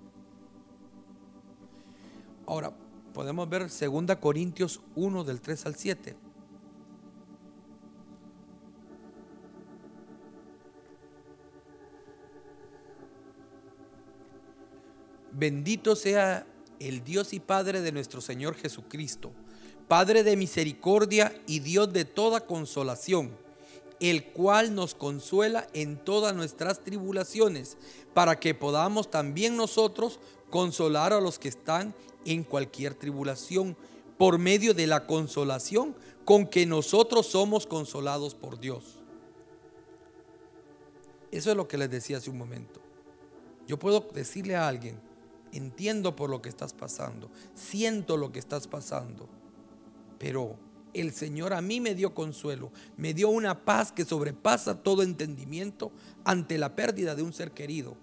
Ahora, 2.46 2.72
podemos 3.12 3.48
ver 3.48 3.68
2 3.68 4.16
Corintios 4.20 4.80
1 4.94 5.24
del 5.24 5.40
3 5.40 5.66
al 5.66 5.74
7. 5.74 6.16
Bendito 15.32 15.96
sea 15.96 16.46
el 16.78 17.04
Dios 17.04 17.32
y 17.32 17.40
Padre 17.40 17.80
de 17.80 17.92
nuestro 17.92 18.20
Señor 18.20 18.54
Jesucristo, 18.54 19.32
Padre 19.88 20.22
de 20.22 20.36
misericordia 20.36 21.34
y 21.46 21.58
Dios 21.58 21.92
de 21.92 22.04
toda 22.04 22.40
consolación 22.40 23.32
el 24.00 24.24
cual 24.24 24.74
nos 24.74 24.94
consuela 24.94 25.66
en 25.72 25.96
todas 25.96 26.34
nuestras 26.34 26.84
tribulaciones, 26.84 27.76
para 28.14 28.38
que 28.38 28.54
podamos 28.54 29.10
también 29.10 29.56
nosotros 29.56 30.20
consolar 30.50 31.12
a 31.12 31.20
los 31.20 31.38
que 31.38 31.48
están 31.48 31.94
en 32.26 32.44
cualquier 32.44 32.94
tribulación, 32.94 33.76
por 34.18 34.38
medio 34.38 34.74
de 34.74 34.86
la 34.86 35.06
consolación 35.06 35.94
con 36.24 36.46
que 36.46 36.66
nosotros 36.66 37.26
somos 37.26 37.66
consolados 37.66 38.34
por 38.34 38.58
Dios. 38.58 38.98
Eso 41.30 41.50
es 41.50 41.56
lo 41.56 41.68
que 41.68 41.78
les 41.78 41.90
decía 41.90 42.18
hace 42.18 42.30
un 42.30 42.38
momento. 42.38 42.80
Yo 43.66 43.78
puedo 43.78 44.08
decirle 44.14 44.56
a 44.56 44.68
alguien, 44.68 44.98
entiendo 45.52 46.16
por 46.16 46.30
lo 46.30 46.40
que 46.40 46.48
estás 46.48 46.72
pasando, 46.72 47.30
siento 47.54 48.16
lo 48.16 48.32
que 48.32 48.38
estás 48.38 48.68
pasando, 48.68 49.28
pero 50.18 50.56
el 50.94 51.12
Señor 51.12 51.52
a 51.52 51.60
mí 51.60 51.80
me 51.80 51.94
dio 51.94 52.14
consuelo, 52.14 52.70
me 52.96 53.12
dio 53.12 53.28
una 53.28 53.64
paz 53.64 53.92
que 53.92 54.04
sobrepasa 54.04 54.82
todo 54.82 55.02
entendimiento 55.02 55.92
ante 56.24 56.58
la 56.58 56.74
pérdida 56.74 57.14
de 57.14 57.22
un 57.22 57.32
ser 57.32 57.52
querido. 57.52 57.96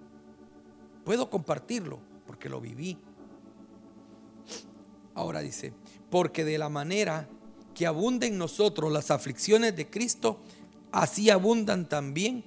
Puedo 1.03 1.29
compartirlo 1.29 1.99
porque 2.27 2.49
lo 2.49 2.61
viví. 2.61 2.97
Ahora 5.15 5.41
dice, 5.41 5.73
porque 6.09 6.43
de 6.43 6.57
la 6.57 6.69
manera 6.69 7.27
que 7.73 7.85
abunden 7.87 8.33
en 8.33 8.39
nosotros 8.39 8.91
las 8.91 9.11
aflicciones 9.11 9.75
de 9.75 9.89
Cristo, 9.89 10.39
así 10.91 11.29
abundan 11.29 11.87
también 11.89 12.43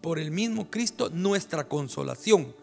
por 0.00 0.18
el 0.18 0.30
mismo 0.30 0.70
Cristo 0.70 1.10
nuestra 1.10 1.68
consolación. 1.68 2.54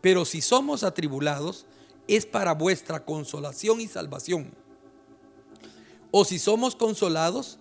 Pero 0.00 0.24
si 0.24 0.40
somos 0.40 0.84
atribulados, 0.84 1.66
es 2.08 2.24
para 2.26 2.52
vuestra 2.52 3.04
consolación 3.04 3.80
y 3.80 3.88
salvación 3.88 4.52
o 6.18 6.24
si 6.24 6.38
somos 6.38 6.76
consolados, 6.76 7.58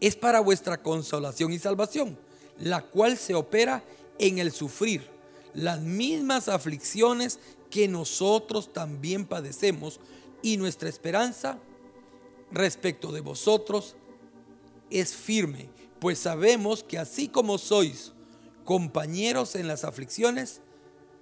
es 0.00 0.14
para 0.14 0.38
vuestra 0.38 0.80
consolación 0.80 1.52
y 1.52 1.58
salvación, 1.58 2.16
la 2.56 2.82
cual 2.82 3.16
se 3.16 3.34
opera 3.34 3.82
en 4.20 4.38
el 4.38 4.52
sufrir 4.52 5.08
las 5.54 5.80
mismas 5.80 6.48
aflicciones 6.48 7.40
que 7.68 7.88
nosotros 7.88 8.72
también 8.72 9.26
padecemos 9.26 9.98
y 10.46 10.58
nuestra 10.58 10.88
esperanza 10.88 11.58
respecto 12.52 13.10
de 13.10 13.20
vosotros 13.20 13.96
es 14.90 15.12
firme, 15.12 15.68
pues 15.98 16.20
sabemos 16.20 16.84
que 16.84 17.00
así 17.00 17.26
como 17.26 17.58
sois 17.58 18.12
compañeros 18.64 19.56
en 19.56 19.66
las 19.66 19.82
aflicciones, 19.82 20.60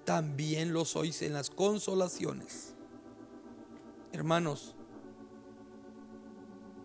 también 0.04 0.74
lo 0.74 0.84
sois 0.84 1.22
en 1.22 1.32
las 1.32 1.48
consolaciones. 1.48 2.74
Hermanos, 4.12 4.74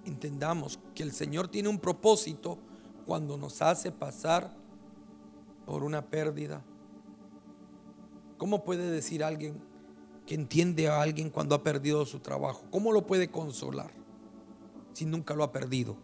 entendamos 0.05 0.79
que 0.95 1.03
el 1.03 1.11
Señor 1.11 1.49
tiene 1.49 1.67
un 1.67 1.79
propósito 1.79 2.57
cuando 3.05 3.35
nos 3.35 3.61
hace 3.61 3.91
pasar 3.91 4.55
por 5.65 5.83
una 5.83 6.05
pérdida. 6.05 6.63
¿Cómo 8.37 8.63
puede 8.63 8.89
decir 8.89 9.25
alguien 9.25 9.61
que 10.29 10.35
entiende 10.35 10.87
a 10.87 11.01
alguien 11.01 11.31
cuando 11.31 11.55
ha 11.55 11.63
perdido 11.63 12.05
su 12.05 12.19
trabajo? 12.19 12.61
¿Cómo 12.69 12.91
lo 12.91 13.07
puede 13.07 13.31
consolar 13.31 13.89
si 14.93 15.07
nunca 15.07 15.33
lo 15.33 15.43
ha 15.43 15.51
perdido? 15.51 15.97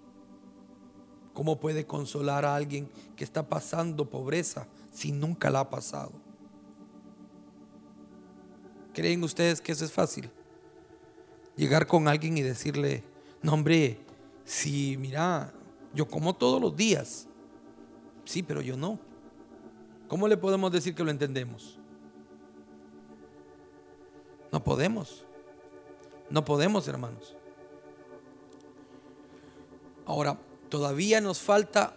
¿Cómo 1.35 1.59
puede 1.59 1.85
consolar 1.85 2.43
a 2.43 2.55
alguien 2.55 2.89
que 3.15 3.23
está 3.23 3.47
pasando 3.47 4.09
pobreza 4.09 4.67
si 4.89 5.11
nunca 5.11 5.51
la 5.51 5.59
ha 5.59 5.69
pasado? 5.69 6.11
¿Creen 8.95 9.23
ustedes 9.23 9.61
que 9.61 9.73
eso 9.73 9.85
es 9.85 9.91
fácil? 9.91 10.31
Llegar 11.55 11.85
con 11.85 12.07
alguien 12.07 12.35
y 12.35 12.41
decirle, 12.41 13.03
no, 13.43 13.53
hombre, 13.53 13.99
si 14.43 14.97
mira, 14.97 15.53
yo 15.93 16.07
como 16.07 16.33
todos 16.33 16.59
los 16.59 16.75
días. 16.75 17.27
Sí, 18.23 18.41
pero 18.41 18.63
yo 18.63 18.75
no. 18.75 18.97
¿Cómo 20.07 20.27
le 20.27 20.35
podemos 20.35 20.71
decir 20.71 20.95
que 20.95 21.03
lo 21.03 21.11
entendemos? 21.11 21.77
No 24.55 24.63
podemos. 24.63 25.25
No 26.29 26.45
podemos, 26.45 26.87
hermanos. 26.87 27.35
Ahora, 30.05 30.39
todavía 30.69 31.19
nos 31.19 31.41
falta 31.41 31.93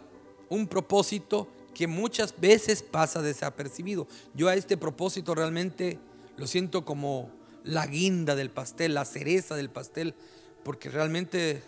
un 0.48 0.66
propósito 0.66 1.46
que 1.72 1.86
muchas 1.86 2.34
veces 2.40 2.82
pasa 2.82 3.22
desapercibido. 3.22 4.08
Yo 4.34 4.48
a 4.48 4.56
este 4.56 4.76
propósito 4.76 5.36
realmente 5.36 6.00
lo 6.36 6.48
siento 6.48 6.84
como 6.84 7.30
la 7.62 7.86
guinda 7.86 8.34
del 8.34 8.50
pastel, 8.50 8.94
la 8.94 9.04
cereza 9.04 9.54
del 9.54 9.70
pastel 9.70 10.16
porque 10.64 10.90
realmente 10.90 11.62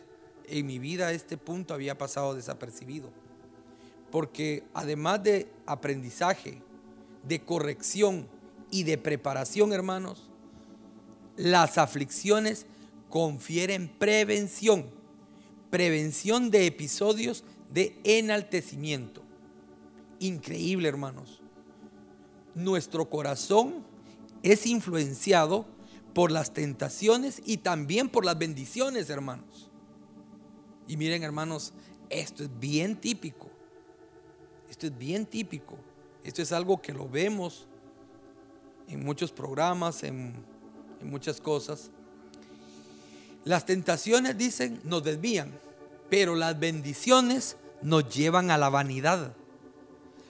en 0.48 0.66
mi 0.66 0.81
vida 0.81 1.12
este 1.12 1.37
punto 1.37 1.72
había 1.72 1.96
pasado 1.98 2.35
desapercibido. 2.35 3.12
Porque 4.11 4.64
además 4.74 5.22
de 5.22 5.46
aprendizaje, 5.66 6.61
de 7.22 7.44
corrección 7.44 8.26
y 8.72 8.83
de 8.83 8.98
preparación, 8.98 9.72
hermanos, 9.72 10.30
las 11.40 11.79
aflicciones 11.79 12.66
confieren 13.09 13.88
prevención, 13.88 14.87
prevención 15.70 16.50
de 16.50 16.66
episodios 16.66 17.44
de 17.72 17.98
enaltecimiento. 18.05 19.22
Increíble, 20.18 20.88
hermanos. 20.88 21.40
Nuestro 22.55 23.09
corazón 23.09 23.87
es 24.42 24.66
influenciado 24.66 25.66
por 26.12 26.31
las 26.31 26.53
tentaciones 26.53 27.40
y 27.46 27.59
también 27.59 28.11
por 28.11 28.26
las 28.26 28.37
bendiciones, 28.37 29.09
hermanos. 29.09 29.70
Y 30.87 30.98
miren, 30.98 31.22
hermanos, 31.22 31.72
esto 32.11 32.42
es 32.42 32.50
bien 32.59 32.96
típico. 32.96 33.48
Esto 34.68 34.88
es 34.88 34.98
bien 34.98 35.24
típico. 35.24 35.79
Esto 36.22 36.42
es 36.42 36.53
algo 36.53 36.83
que 36.83 36.92
lo 36.92 37.09
vemos 37.09 37.66
en 38.88 39.03
muchos 39.03 39.33
programas, 39.33 40.03
en, 40.03 40.50
muchas 41.03 41.41
cosas. 41.41 41.91
Las 43.45 43.67
tentaciones, 43.67 44.37
dicen, 44.37 44.81
nos 44.85 45.03
desvían, 45.03 45.53
pero 46.11 46.35
las 46.35 46.59
bendiciones 46.59 47.57
nos 47.83 48.15
llevan 48.15 48.51
a 48.51 48.59
la 48.59 48.69
vanidad. 48.69 49.35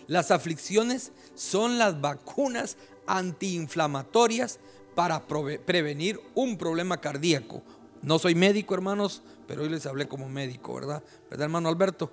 Las 0.06 0.30
aflicciones 0.30 1.12
son 1.34 1.78
las 1.78 2.00
vacunas 2.00 2.76
antiinflamatorias 3.06 4.60
para 4.94 5.26
prevenir 5.26 6.20
un 6.34 6.56
problema 6.56 7.00
cardíaco. 7.00 7.62
No 8.02 8.18
soy 8.18 8.34
médico, 8.34 8.74
hermanos, 8.74 9.22
pero 9.46 9.62
hoy 9.62 9.68
les 9.68 9.86
hablé 9.86 10.08
como 10.08 10.28
médico, 10.28 10.74
¿verdad? 10.74 11.02
¿Verdad, 11.28 11.44
hermano 11.44 11.68
Alberto? 11.68 12.12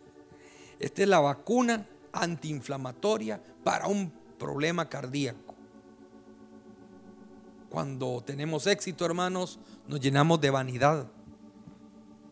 Esta 0.78 1.02
es 1.02 1.08
la 1.08 1.20
vacuna 1.20 1.86
antiinflamatoria 2.12 3.40
para 3.62 3.86
un 3.86 4.12
problema 4.38 4.88
cardíaco. 4.88 5.45
Cuando 7.76 8.22
tenemos 8.24 8.66
éxito, 8.66 9.04
hermanos, 9.04 9.58
nos 9.86 10.00
llenamos 10.00 10.40
de 10.40 10.48
vanidad. 10.48 11.08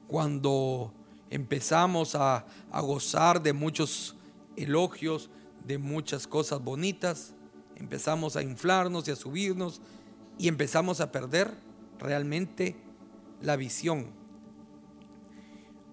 Cuando 0.08 0.90
empezamos 1.28 2.14
a, 2.14 2.46
a 2.70 2.80
gozar 2.80 3.42
de 3.42 3.52
muchos 3.52 4.16
elogios, 4.56 5.28
de 5.62 5.76
muchas 5.76 6.26
cosas 6.26 6.64
bonitas, 6.64 7.34
empezamos 7.76 8.36
a 8.36 8.42
inflarnos 8.42 9.06
y 9.06 9.10
a 9.10 9.16
subirnos 9.16 9.82
y 10.38 10.48
empezamos 10.48 11.02
a 11.02 11.12
perder 11.12 11.52
realmente 11.98 12.74
la 13.42 13.56
visión. 13.56 14.06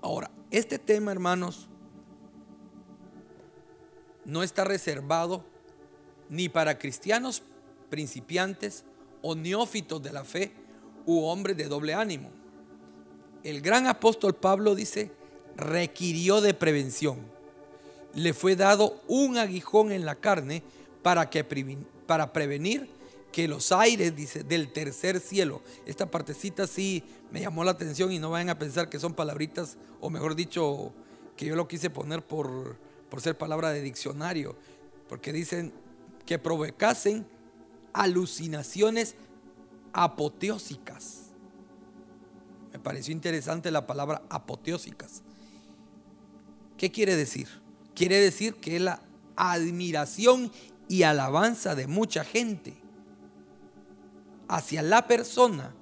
Ahora, 0.01 0.31
este 0.49 0.79
tema, 0.79 1.11
hermanos, 1.11 1.67
no 4.23 4.43
está 4.43 4.63
reservado 4.63 5.43
ni 6.29 6.47
para 6.47 6.79
cristianos 6.79 7.43
principiantes 7.89 8.85
o 9.21 9.35
neófitos 9.35 10.01
de 10.01 10.11
la 10.11 10.23
fe 10.23 10.51
u 11.05 11.23
hombres 11.23 11.57
de 11.57 11.67
doble 11.67 11.93
ánimo. 11.93 12.29
El 13.43 13.61
gran 13.61 13.87
apóstol 13.87 14.35
Pablo 14.35 14.75
dice, 14.75 15.11
requirió 15.55 16.41
de 16.41 16.53
prevención. 16.53 17.19
Le 18.13 18.33
fue 18.33 18.55
dado 18.55 19.01
un 19.07 19.37
aguijón 19.37 19.91
en 19.91 20.05
la 20.05 20.15
carne 20.15 20.63
para, 21.01 21.29
que, 21.29 21.43
para 22.05 22.33
prevenir 22.33 22.89
que 23.31 23.47
los 23.47 23.71
aires, 23.71 24.15
dice, 24.15 24.43
del 24.43 24.71
tercer 24.71 25.19
cielo. 25.19 25.61
Esta 25.85 26.11
partecita 26.11 26.67
sí 26.67 27.03
me 27.31 27.41
llamó 27.41 27.63
la 27.63 27.71
atención 27.71 28.11
y 28.11 28.19
no 28.19 28.29
vayan 28.29 28.49
a 28.49 28.59
pensar 28.59 28.89
que 28.89 28.99
son 28.99 29.13
palabritas, 29.13 29.77
o 30.01 30.09
mejor 30.09 30.35
dicho, 30.35 30.91
que 31.37 31.45
yo 31.45 31.55
lo 31.55 31.67
quise 31.67 31.89
poner 31.89 32.21
por, 32.21 32.77
por 33.09 33.21
ser 33.21 33.37
palabra 33.37 33.71
de 33.71 33.81
diccionario, 33.81 34.55
porque 35.07 35.31
dicen 35.33 35.73
que 36.25 36.37
provocasen 36.37 37.25
alucinaciones 37.93 39.15
apoteósicas. 39.93 41.31
Me 42.71 42.79
pareció 42.79 43.11
interesante 43.11 43.71
la 43.71 43.85
palabra 43.85 44.21
apoteósicas. 44.29 45.23
¿Qué 46.77 46.91
quiere 46.91 47.15
decir? 47.15 47.47
Quiere 47.93 48.19
decir 48.19 48.55
que 48.55 48.79
la 48.79 49.01
admiración 49.35 50.51
y 50.87 51.03
alabanza 51.03 51.75
de 51.75 51.87
mucha 51.87 52.23
gente 52.23 52.77
hacia 54.47 54.81
la 54.81 55.07
persona. 55.07 55.73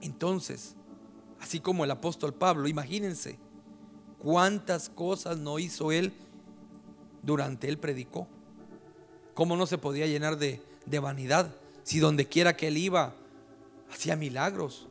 Entonces, 0.00 0.74
así 1.40 1.60
como 1.60 1.84
el 1.84 1.90
apóstol 1.90 2.34
Pablo, 2.34 2.68
imagínense 2.68 3.38
cuántas 4.18 4.88
cosas 4.88 5.38
no 5.38 5.58
hizo 5.58 5.92
él 5.92 6.12
durante 7.22 7.68
él 7.68 7.78
predicó. 7.78 8.28
¿Cómo 9.34 9.56
no 9.56 9.66
se 9.66 9.78
podía 9.78 10.06
llenar 10.06 10.36
de, 10.36 10.60
de 10.86 10.98
vanidad 10.98 11.54
si 11.82 11.98
donde 11.98 12.26
quiera 12.26 12.56
que 12.56 12.68
él 12.68 12.76
iba 12.76 13.14
hacía 13.90 14.16
milagros, 14.16 14.88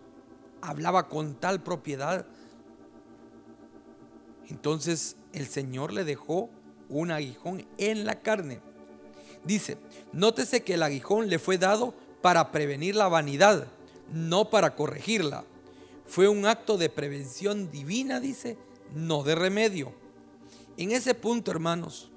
hablaba 0.62 1.10
con 1.10 1.36
tal 1.36 1.62
propiedad? 1.64 2.26
Entonces 4.50 5.16
el 5.34 5.48
Señor 5.48 5.94
le 5.94 6.04
dejó 6.04 6.50
un 6.90 7.12
aguijón 7.12 7.66
en 7.78 8.06
la 8.06 8.22
carne. 8.22 8.60
Dice, 9.44 9.78
nótese 10.12 10.64
que 10.64 10.76
el 10.76 10.84
aguijón 10.84 11.30
le 11.30 11.40
fue 11.40 11.58
dado 11.58 11.96
para 12.22 12.52
prevenir 12.52 12.96
la 12.96 13.08
vanidad, 13.08 13.68
no 14.14 14.50
para 14.50 14.76
corregirla. 14.76 15.46
Fue 16.06 16.28
un 16.28 16.46
acto 16.46 16.78
de 16.78 16.90
prevención 16.90 17.72
divina, 17.72 18.20
dice, 18.20 18.58
no 18.94 19.24
de 19.24 19.36
remedio. 19.36 19.94
En 20.78 20.92
ese 20.92 21.16
punto, 21.16 21.52
hermanos, 21.52 22.11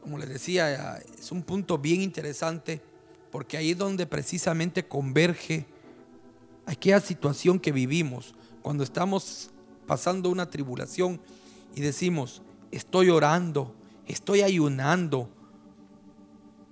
como 0.00 0.18
les 0.18 0.28
decía, 0.28 0.98
es 1.18 1.32
un 1.32 1.42
punto 1.42 1.78
bien 1.78 2.00
interesante 2.02 2.80
porque 3.30 3.56
ahí 3.56 3.72
es 3.72 3.78
donde 3.78 4.06
precisamente 4.06 4.86
converge 4.86 5.66
aquella 6.66 7.00
situación 7.00 7.60
que 7.60 7.72
vivimos 7.72 8.34
cuando 8.62 8.82
estamos 8.82 9.50
pasando 9.86 10.30
una 10.30 10.48
tribulación 10.48 11.20
y 11.74 11.80
decimos, 11.80 12.42
estoy 12.70 13.10
orando, 13.10 13.74
estoy 14.06 14.42
ayunando, 14.42 15.28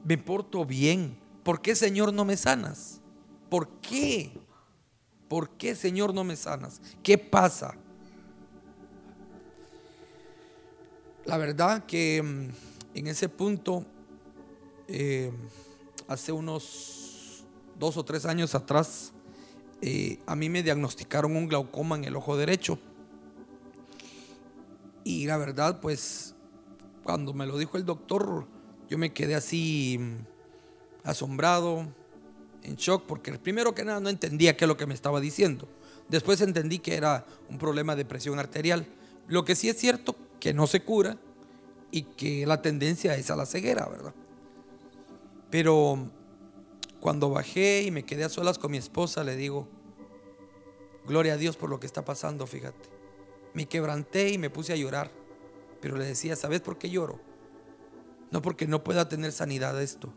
me 0.04 0.18
porto 0.18 0.64
bien, 0.64 1.16
¿Por 1.48 1.62
qué, 1.62 1.74
Señor, 1.74 2.12
no 2.12 2.26
me 2.26 2.36
sanas? 2.36 3.00
¿Por 3.48 3.70
qué? 3.80 4.38
¿Por 5.28 5.48
qué, 5.48 5.74
Señor, 5.74 6.12
no 6.12 6.22
me 6.22 6.36
sanas? 6.36 6.78
¿Qué 7.02 7.16
pasa? 7.16 7.74
La 11.24 11.38
verdad 11.38 11.86
que 11.86 12.22
mm, 12.22 12.48
en 12.98 13.06
ese 13.06 13.28
punto, 13.28 13.84
eh, 14.88 15.30
hace 16.08 16.32
unos 16.32 17.44
dos 17.78 17.96
o 17.96 18.04
tres 18.04 18.26
años 18.26 18.54
atrás, 18.56 19.12
eh, 19.80 20.18
a 20.26 20.34
mí 20.34 20.48
me 20.48 20.64
diagnosticaron 20.64 21.36
un 21.36 21.46
glaucoma 21.46 21.96
en 21.96 22.04
el 22.04 22.16
ojo 22.16 22.36
derecho. 22.36 22.78
Y 25.04 25.26
la 25.26 25.36
verdad, 25.36 25.80
pues, 25.80 26.34
cuando 27.04 27.32
me 27.32 27.46
lo 27.46 27.56
dijo 27.56 27.76
el 27.76 27.84
doctor, 27.84 28.46
yo 28.90 28.98
me 28.98 29.12
quedé 29.12 29.36
así 29.36 29.98
mm, 29.98 31.08
asombrado, 31.08 31.86
en 32.64 32.74
shock, 32.74 33.04
porque 33.06 33.32
primero 33.38 33.74
que 33.74 33.84
nada 33.84 34.00
no 34.00 34.08
entendía 34.08 34.56
qué 34.56 34.64
es 34.64 34.68
lo 34.68 34.76
que 34.76 34.86
me 34.86 34.94
estaba 34.94 35.20
diciendo. 35.20 35.68
Después 36.08 36.40
entendí 36.40 36.80
que 36.80 36.96
era 36.96 37.24
un 37.48 37.58
problema 37.58 37.94
de 37.94 38.04
presión 38.04 38.40
arterial. 38.40 38.86
Lo 39.28 39.44
que 39.44 39.54
sí 39.54 39.68
es 39.68 39.76
cierto, 39.78 40.16
que 40.40 40.52
no 40.52 40.66
se 40.66 40.82
cura 40.82 41.16
y 41.90 42.02
que 42.02 42.46
la 42.46 42.62
tendencia 42.62 43.16
es 43.16 43.30
a 43.30 43.36
la 43.36 43.46
ceguera, 43.46 43.86
¿verdad? 43.86 44.14
Pero 45.50 46.10
cuando 47.00 47.30
bajé 47.30 47.82
y 47.82 47.90
me 47.90 48.04
quedé 48.04 48.24
a 48.24 48.28
solas 48.28 48.58
con 48.58 48.70
mi 48.70 48.78
esposa, 48.78 49.24
le 49.24 49.36
digo, 49.36 49.68
gloria 51.06 51.34
a 51.34 51.36
Dios 51.36 51.56
por 51.56 51.70
lo 51.70 51.80
que 51.80 51.86
está 51.86 52.04
pasando, 52.04 52.46
fíjate. 52.46 52.88
Me 53.54 53.66
quebranté 53.66 54.30
y 54.30 54.38
me 54.38 54.50
puse 54.50 54.72
a 54.72 54.76
llorar, 54.76 55.10
pero 55.80 55.96
le 55.96 56.04
decía, 56.04 56.36
¿sabes 56.36 56.60
por 56.60 56.78
qué 56.78 56.90
lloro? 56.90 57.20
No 58.30 58.42
porque 58.42 58.66
no 58.66 58.84
pueda 58.84 59.08
tener 59.08 59.32
sanidad 59.32 59.80
esto, 59.80 60.12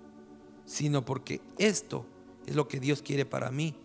sino 0.66 1.06
porque 1.06 1.42
esto 1.58 2.06
es 2.46 2.56
lo 2.56 2.68
que 2.68 2.80
Dios 2.80 3.02
quiere 3.02 3.26
para 3.26 3.52
mí 3.52 3.76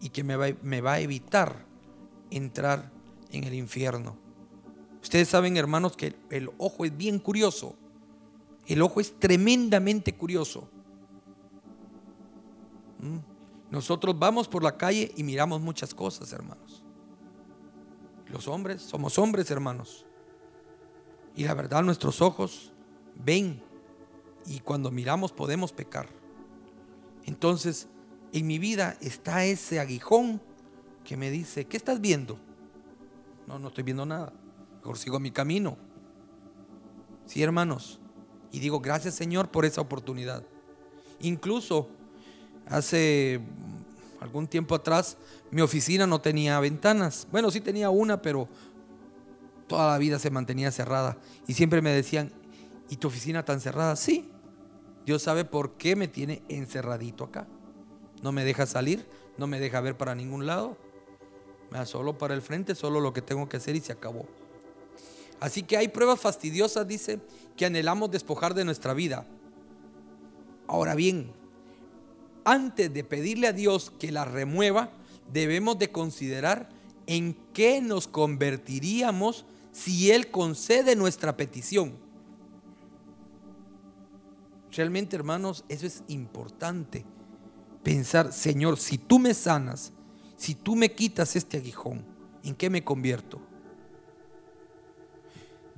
y 0.00 0.10
que 0.10 0.24
me 0.24 0.36
va, 0.36 0.92
a 0.92 1.00
evitar 1.00 1.66
entrar 2.30 2.90
en 3.30 3.44
el 3.44 3.54
infierno. 3.54 4.16
Ustedes 5.02 5.28
saben, 5.28 5.56
hermanos, 5.56 5.96
que 5.96 6.14
el 6.30 6.50
ojo 6.58 6.84
es 6.84 6.96
bien 6.96 7.18
curioso. 7.18 7.74
El 8.66 8.82
ojo 8.82 9.00
es 9.00 9.18
tremendamente 9.18 10.14
curioso. 10.14 10.68
¿Mm? 13.00 13.18
Nosotros 13.70 14.18
vamos 14.18 14.48
por 14.48 14.62
la 14.62 14.76
calle 14.76 15.12
y 15.16 15.22
miramos 15.22 15.60
muchas 15.60 15.94
cosas, 15.94 16.32
hermanos. 16.32 16.82
Los 18.28 18.46
hombres, 18.48 18.82
somos 18.82 19.18
hombres, 19.18 19.50
hermanos. 19.50 20.04
Y 21.34 21.44
la 21.44 21.54
verdad, 21.54 21.82
nuestros 21.82 22.20
ojos 22.20 22.72
ven 23.14 23.62
y 24.46 24.60
cuando 24.60 24.90
miramos 24.90 25.32
podemos 25.32 25.72
pecar. 25.72 26.08
Entonces, 27.24 27.88
en 28.32 28.46
mi 28.46 28.58
vida 28.58 28.96
está 29.00 29.44
ese 29.44 29.80
aguijón 29.80 30.40
que 31.04 31.16
me 31.16 31.30
dice, 31.30 31.64
¿qué 31.66 31.76
estás 31.76 32.00
viendo? 32.00 32.38
No, 33.46 33.58
no 33.58 33.68
estoy 33.68 33.84
viendo 33.84 34.06
nada. 34.06 34.32
Mejor 34.80 34.98
sigo 34.98 35.20
mi 35.20 35.30
camino. 35.30 35.76
Sí, 37.26 37.42
hermanos. 37.42 38.00
Y 38.52 38.60
digo, 38.60 38.80
gracias 38.80 39.14
Señor 39.14 39.50
por 39.50 39.64
esa 39.64 39.80
oportunidad. 39.80 40.42
Incluso 41.20 41.88
hace 42.66 43.40
algún 44.20 44.48
tiempo 44.48 44.74
atrás 44.74 45.16
mi 45.50 45.60
oficina 45.60 46.06
no 46.06 46.20
tenía 46.20 46.58
ventanas. 46.60 47.26
Bueno, 47.30 47.50
sí 47.50 47.60
tenía 47.60 47.90
una, 47.90 48.20
pero 48.22 48.48
toda 49.68 49.92
la 49.92 49.98
vida 49.98 50.18
se 50.18 50.30
mantenía 50.30 50.70
cerrada. 50.70 51.16
Y 51.46 51.54
siempre 51.54 51.80
me 51.80 51.90
decían, 51.90 52.32
¿Y 52.90 52.96
tu 52.96 53.06
oficina 53.06 53.44
tan 53.44 53.60
cerrada? 53.60 53.94
Sí. 53.94 54.28
Dios 55.06 55.22
sabe 55.22 55.44
por 55.44 55.74
qué 55.74 55.94
me 55.94 56.08
tiene 56.08 56.42
encerradito 56.48 57.24
acá. 57.24 57.46
No 58.20 58.32
me 58.32 58.44
deja 58.44 58.66
salir, 58.66 59.06
no 59.38 59.46
me 59.46 59.60
deja 59.60 59.80
ver 59.80 59.96
para 59.96 60.16
ningún 60.16 60.44
lado. 60.44 60.76
Me 61.70 61.86
solo 61.86 62.18
para 62.18 62.34
el 62.34 62.42
frente, 62.42 62.74
solo 62.74 63.00
lo 63.00 63.12
que 63.12 63.22
tengo 63.22 63.48
que 63.48 63.58
hacer 63.58 63.76
y 63.76 63.80
se 63.80 63.92
acabó. 63.92 64.26
Así 65.40 65.62
que 65.62 65.78
hay 65.78 65.88
pruebas 65.88 66.20
fastidiosas, 66.20 66.86
dice, 66.86 67.18
que 67.56 67.66
anhelamos 67.66 68.10
despojar 68.10 68.54
de 68.54 68.64
nuestra 68.64 68.94
vida. 68.94 69.26
Ahora 70.66 70.94
bien, 70.94 71.32
antes 72.44 72.92
de 72.92 73.04
pedirle 73.04 73.48
a 73.48 73.52
Dios 73.52 73.90
que 73.98 74.12
las 74.12 74.30
remueva, 74.30 74.90
debemos 75.32 75.78
de 75.78 75.90
considerar 75.90 76.68
en 77.06 77.36
qué 77.52 77.80
nos 77.80 78.06
convertiríamos 78.06 79.46
si 79.72 80.10
Él 80.10 80.30
concede 80.30 80.94
nuestra 80.94 81.36
petición. 81.36 81.94
Realmente, 84.72 85.16
hermanos, 85.16 85.64
eso 85.68 85.86
es 85.86 86.04
importante. 86.08 87.04
Pensar, 87.82 88.32
Señor, 88.32 88.78
si 88.78 88.98
tú 88.98 89.18
me 89.18 89.34
sanas, 89.34 89.92
si 90.36 90.54
tú 90.54 90.76
me 90.76 90.92
quitas 90.92 91.34
este 91.34 91.56
aguijón, 91.56 92.04
¿en 92.44 92.54
qué 92.54 92.70
me 92.70 92.84
convierto? 92.84 93.40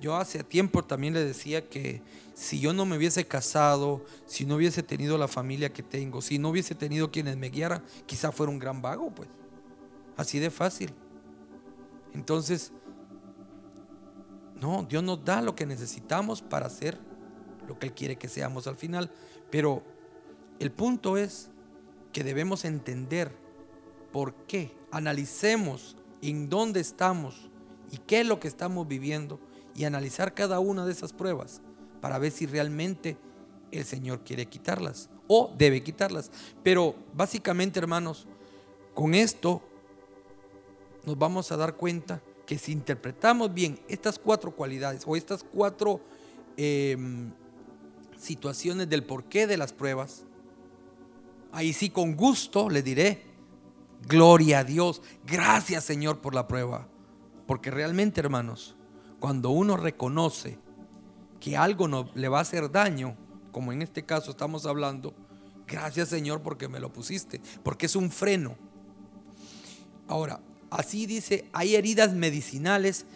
Yo 0.02 0.16
hace 0.16 0.42
tiempo 0.42 0.82
también 0.82 1.14
le 1.14 1.24
decía 1.24 1.68
que 1.68 2.02
si 2.34 2.58
yo 2.58 2.72
no 2.72 2.84
me 2.84 2.96
hubiese 2.96 3.24
casado, 3.24 4.04
si 4.26 4.44
no 4.44 4.56
hubiese 4.56 4.82
tenido 4.82 5.16
la 5.16 5.28
familia 5.28 5.72
que 5.72 5.84
tengo, 5.84 6.20
si 6.20 6.40
no 6.40 6.48
hubiese 6.48 6.74
tenido 6.74 7.12
quienes 7.12 7.36
me 7.36 7.50
guiaran, 7.50 7.84
quizá 8.04 8.32
fuera 8.32 8.50
un 8.50 8.58
gran 8.58 8.82
vago, 8.82 9.14
pues. 9.14 9.28
Así 10.16 10.40
de 10.40 10.50
fácil. 10.50 10.92
Entonces, 12.14 12.72
no, 14.60 14.84
Dios 14.90 15.04
nos 15.04 15.24
da 15.24 15.40
lo 15.40 15.54
que 15.54 15.66
necesitamos 15.66 16.42
para 16.42 16.66
hacer 16.66 16.98
lo 17.68 17.78
que 17.78 17.86
Él 17.86 17.92
quiere 17.92 18.16
que 18.16 18.28
seamos 18.28 18.66
al 18.66 18.74
final. 18.74 19.08
Pero 19.52 19.84
el 20.58 20.72
punto 20.72 21.16
es 21.16 21.48
que 22.12 22.24
debemos 22.24 22.64
entender 22.64 23.32
por 24.10 24.34
qué. 24.48 24.74
Analicemos 24.90 25.96
en 26.22 26.48
dónde 26.48 26.80
estamos 26.80 27.50
y 27.92 27.98
qué 27.98 28.22
es 28.22 28.26
lo 28.26 28.40
que 28.40 28.48
estamos 28.48 28.88
viviendo 28.88 29.38
y 29.74 29.84
analizar 29.84 30.34
cada 30.34 30.60
una 30.60 30.84
de 30.84 30.92
esas 30.92 31.12
pruebas 31.12 31.60
para 32.00 32.18
ver 32.18 32.32
si 32.32 32.46
realmente 32.46 33.16
el 33.70 33.84
Señor 33.84 34.20
quiere 34.24 34.46
quitarlas 34.46 35.08
o 35.26 35.52
debe 35.56 35.82
quitarlas. 35.82 36.30
Pero 36.62 36.94
básicamente, 37.14 37.78
hermanos, 37.78 38.26
con 38.94 39.14
esto 39.14 39.62
nos 41.04 41.18
vamos 41.18 41.50
a 41.50 41.56
dar 41.56 41.76
cuenta 41.76 42.22
que 42.46 42.58
si 42.58 42.72
interpretamos 42.72 43.52
bien 43.52 43.80
estas 43.88 44.18
cuatro 44.18 44.54
cualidades 44.54 45.04
o 45.06 45.16
estas 45.16 45.42
cuatro 45.42 46.00
em, 46.56 47.32
situaciones 48.18 48.88
del 48.88 49.04
porqué 49.04 49.46
de 49.46 49.56
las 49.56 49.72
pruebas, 49.72 50.24
ahí 51.50 51.72
sí 51.72 51.90
con 51.90 52.14
gusto 52.14 52.68
le 52.68 52.82
diré, 52.82 53.22
gloria 54.06 54.60
a 54.60 54.64
Dios, 54.64 55.02
gracias 55.24 55.84
Señor 55.84 56.20
por 56.20 56.34
la 56.34 56.46
prueba. 56.46 56.88
Porque 57.46 57.70
realmente, 57.70 58.20
hermanos, 58.20 58.76
cuando 59.22 59.50
uno 59.50 59.76
reconoce 59.76 60.58
que 61.38 61.56
algo 61.56 61.86
no, 61.86 62.10
le 62.16 62.28
va 62.28 62.38
a 62.38 62.42
hacer 62.42 62.72
daño, 62.72 63.16
como 63.52 63.72
en 63.72 63.80
este 63.80 64.04
caso 64.04 64.32
estamos 64.32 64.66
hablando, 64.66 65.14
gracias 65.64 66.08
Señor 66.08 66.42
porque 66.42 66.66
me 66.66 66.80
lo 66.80 66.92
pusiste, 66.92 67.40
porque 67.62 67.86
es 67.86 67.94
un 67.94 68.10
freno. 68.10 68.56
Ahora, 70.08 70.40
así 70.70 71.06
dice, 71.06 71.48
hay 71.52 71.76
heridas 71.76 72.12
medicinales 72.14 73.06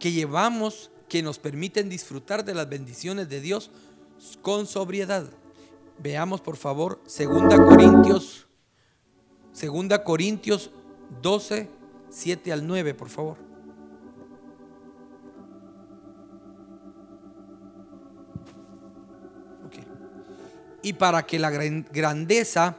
que 0.00 0.10
llevamos 0.10 0.90
que 1.08 1.22
nos 1.22 1.38
permiten 1.38 1.88
disfrutar 1.88 2.44
de 2.44 2.52
las 2.52 2.68
bendiciones 2.68 3.28
de 3.28 3.40
Dios 3.40 3.70
con 4.42 4.66
sobriedad. 4.66 5.30
Veamos 6.00 6.40
por 6.40 6.56
favor 6.56 7.00
2 7.04 7.54
Corintios 7.68 8.48
2 9.54 9.98
Corintios 10.00 10.72
12 11.22 11.70
7 12.10 12.52
al 12.52 12.66
9, 12.66 12.94
por 12.94 13.10
favor. 13.10 13.45
Y 20.86 20.92
para 20.92 21.26
que 21.26 21.40
la 21.40 21.50
grandeza 21.50 22.76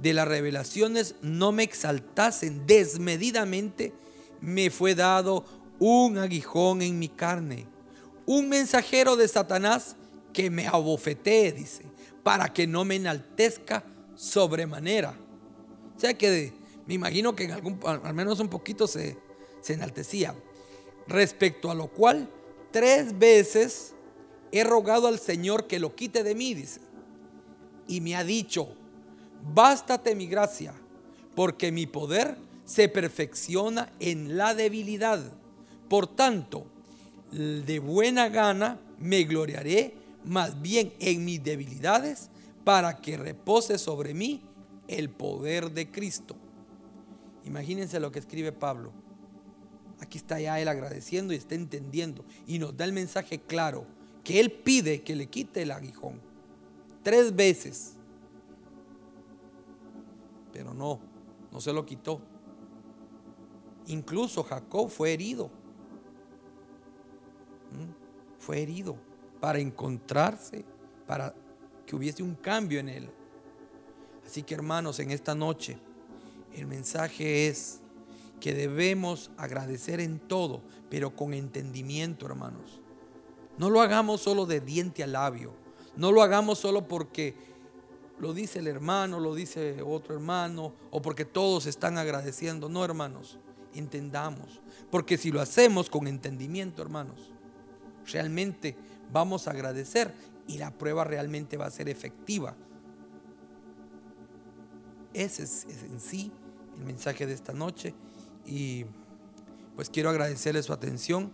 de 0.00 0.14
las 0.14 0.26
revelaciones 0.26 1.16
no 1.20 1.52
me 1.52 1.62
exaltasen 1.62 2.66
desmedidamente, 2.66 3.92
me 4.40 4.70
fue 4.70 4.94
dado 4.94 5.44
un 5.78 6.16
aguijón 6.16 6.80
en 6.80 6.98
mi 6.98 7.10
carne, 7.10 7.66
un 8.24 8.48
mensajero 8.48 9.14
de 9.14 9.28
Satanás 9.28 9.96
que 10.32 10.48
me 10.48 10.68
abofetee, 10.68 11.52
dice, 11.52 11.84
para 12.22 12.50
que 12.50 12.66
no 12.66 12.86
me 12.86 12.96
enaltezca 12.96 13.84
sobremanera. 14.14 15.18
O 15.98 16.00
sea 16.00 16.16
que 16.16 16.54
me 16.86 16.94
imagino 16.94 17.36
que 17.36 17.52
al 17.52 18.14
menos 18.14 18.40
un 18.40 18.48
poquito 18.48 18.86
se, 18.86 19.18
se 19.60 19.74
enaltecía. 19.74 20.34
Respecto 21.06 21.70
a 21.70 21.74
lo 21.74 21.88
cual, 21.88 22.26
tres 22.70 23.18
veces 23.18 23.92
he 24.50 24.64
rogado 24.64 25.08
al 25.08 25.18
Señor 25.18 25.66
que 25.66 25.78
lo 25.78 25.94
quite 25.94 26.22
de 26.22 26.34
mí, 26.34 26.54
dice. 26.54 26.80
Y 27.90 28.00
me 28.00 28.14
ha 28.14 28.22
dicho, 28.22 28.68
bástate 29.52 30.14
mi 30.14 30.28
gracia, 30.28 30.72
porque 31.34 31.72
mi 31.72 31.86
poder 31.86 32.36
se 32.64 32.88
perfecciona 32.88 33.92
en 33.98 34.36
la 34.36 34.54
debilidad. 34.54 35.20
Por 35.88 36.06
tanto, 36.06 36.66
de 37.32 37.80
buena 37.80 38.28
gana 38.28 38.78
me 39.00 39.24
gloriaré 39.24 39.94
más 40.24 40.62
bien 40.62 40.92
en 41.00 41.24
mis 41.24 41.42
debilidades 41.42 42.30
para 42.62 43.00
que 43.00 43.16
repose 43.16 43.76
sobre 43.76 44.14
mí 44.14 44.40
el 44.86 45.10
poder 45.10 45.72
de 45.72 45.90
Cristo. 45.90 46.36
Imagínense 47.44 47.98
lo 47.98 48.12
que 48.12 48.20
escribe 48.20 48.52
Pablo. 48.52 48.92
Aquí 49.98 50.16
está 50.16 50.38
ya 50.38 50.60
él 50.60 50.68
agradeciendo 50.68 51.32
y 51.32 51.38
está 51.38 51.56
entendiendo 51.56 52.24
y 52.46 52.60
nos 52.60 52.76
da 52.76 52.84
el 52.84 52.92
mensaje 52.92 53.40
claro 53.40 53.84
que 54.22 54.38
él 54.38 54.52
pide 54.52 55.02
que 55.02 55.16
le 55.16 55.26
quite 55.26 55.62
el 55.62 55.72
aguijón. 55.72 56.29
Tres 57.02 57.34
veces. 57.34 57.94
Pero 60.52 60.74
no, 60.74 61.00
no 61.52 61.60
se 61.60 61.72
lo 61.72 61.84
quitó. 61.86 62.20
Incluso 63.86 64.42
Jacob 64.42 64.88
fue 64.88 65.12
herido. 65.12 65.46
¿Mm? 67.72 68.38
Fue 68.38 68.60
herido 68.62 68.96
para 69.40 69.58
encontrarse, 69.58 70.64
para 71.06 71.34
que 71.86 71.96
hubiese 71.96 72.22
un 72.22 72.34
cambio 72.34 72.80
en 72.80 72.88
él. 72.88 73.10
Así 74.24 74.42
que 74.42 74.54
hermanos, 74.54 75.00
en 75.00 75.10
esta 75.10 75.34
noche 75.34 75.78
el 76.54 76.66
mensaje 76.66 77.48
es 77.48 77.80
que 78.40 78.54
debemos 78.54 79.30
agradecer 79.36 80.00
en 80.00 80.18
todo, 80.18 80.62
pero 80.88 81.14
con 81.14 81.34
entendimiento, 81.34 82.26
hermanos. 82.26 82.80
No 83.58 83.70
lo 83.70 83.80
hagamos 83.80 84.22
solo 84.22 84.46
de 84.46 84.60
diente 84.60 85.02
a 85.02 85.06
labio. 85.06 85.52
No 85.96 86.12
lo 86.12 86.22
hagamos 86.22 86.58
solo 86.58 86.86
porque 86.86 87.34
lo 88.18 88.34
dice 88.34 88.58
el 88.58 88.66
hermano, 88.66 89.18
lo 89.18 89.34
dice 89.34 89.82
otro 89.82 90.14
hermano, 90.14 90.74
o 90.90 91.00
porque 91.00 91.24
todos 91.24 91.66
están 91.66 91.98
agradeciendo. 91.98 92.68
No, 92.68 92.84
hermanos, 92.84 93.38
entendamos. 93.74 94.60
Porque 94.90 95.16
si 95.16 95.30
lo 95.30 95.40
hacemos 95.40 95.88
con 95.88 96.06
entendimiento, 96.06 96.82
hermanos, 96.82 97.32
realmente 98.12 98.76
vamos 99.12 99.48
a 99.48 99.52
agradecer 99.52 100.14
y 100.46 100.58
la 100.58 100.70
prueba 100.70 101.04
realmente 101.04 101.56
va 101.56 101.66
a 101.66 101.70
ser 101.70 101.88
efectiva. 101.88 102.54
Ese 105.14 105.44
es, 105.44 105.66
en 105.90 106.00
sí 106.00 106.30
el 106.76 106.84
mensaje 106.84 107.26
de 107.26 107.32
esta 107.32 107.52
noche 107.52 107.94
y 108.46 108.84
pues 109.76 109.90
quiero 109.90 110.10
agradecerle 110.10 110.62
su 110.62 110.72
atención. 110.72 111.30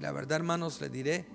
La 0.00 0.12
verdad, 0.12 0.36
hermanos, 0.36 0.80
les 0.80 0.92
diré, 0.92 1.26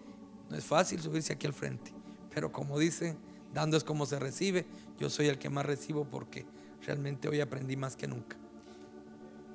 no 0.54 0.60
es 0.60 0.66
fácil 0.66 1.02
subirse 1.02 1.34
aquí 1.34 1.48
al 1.48 1.54
frente, 1.54 1.92
pero 2.32 2.52
como 2.52 2.78
dicen, 2.78 3.18
dando 3.56 3.76
es 3.76 3.84
como 3.84 4.06
se 4.06 4.20
recibe. 4.20 4.68
Yo 5.00 5.10
soy 5.10 5.26
el 5.26 5.40
que 5.40 5.50
más 5.50 5.66
recibo 5.66 6.06
porque 6.06 6.46
realmente 6.86 7.28
hoy 7.28 7.42
aprendí 7.42 7.76
más 7.76 7.96
que 7.96 8.06
nunca. 8.06 8.38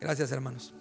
Gracias, 0.00 0.32
hermanos. 0.32 0.74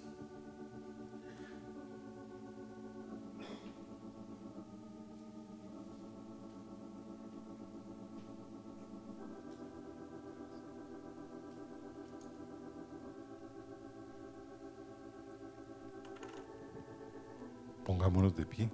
Pongámonos 17.84 18.34
de 18.34 18.44
pie. 18.44 18.68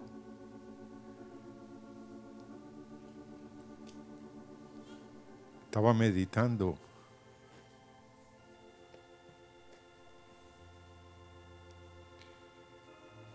Estaba 5.74 5.92
meditando 5.92 6.78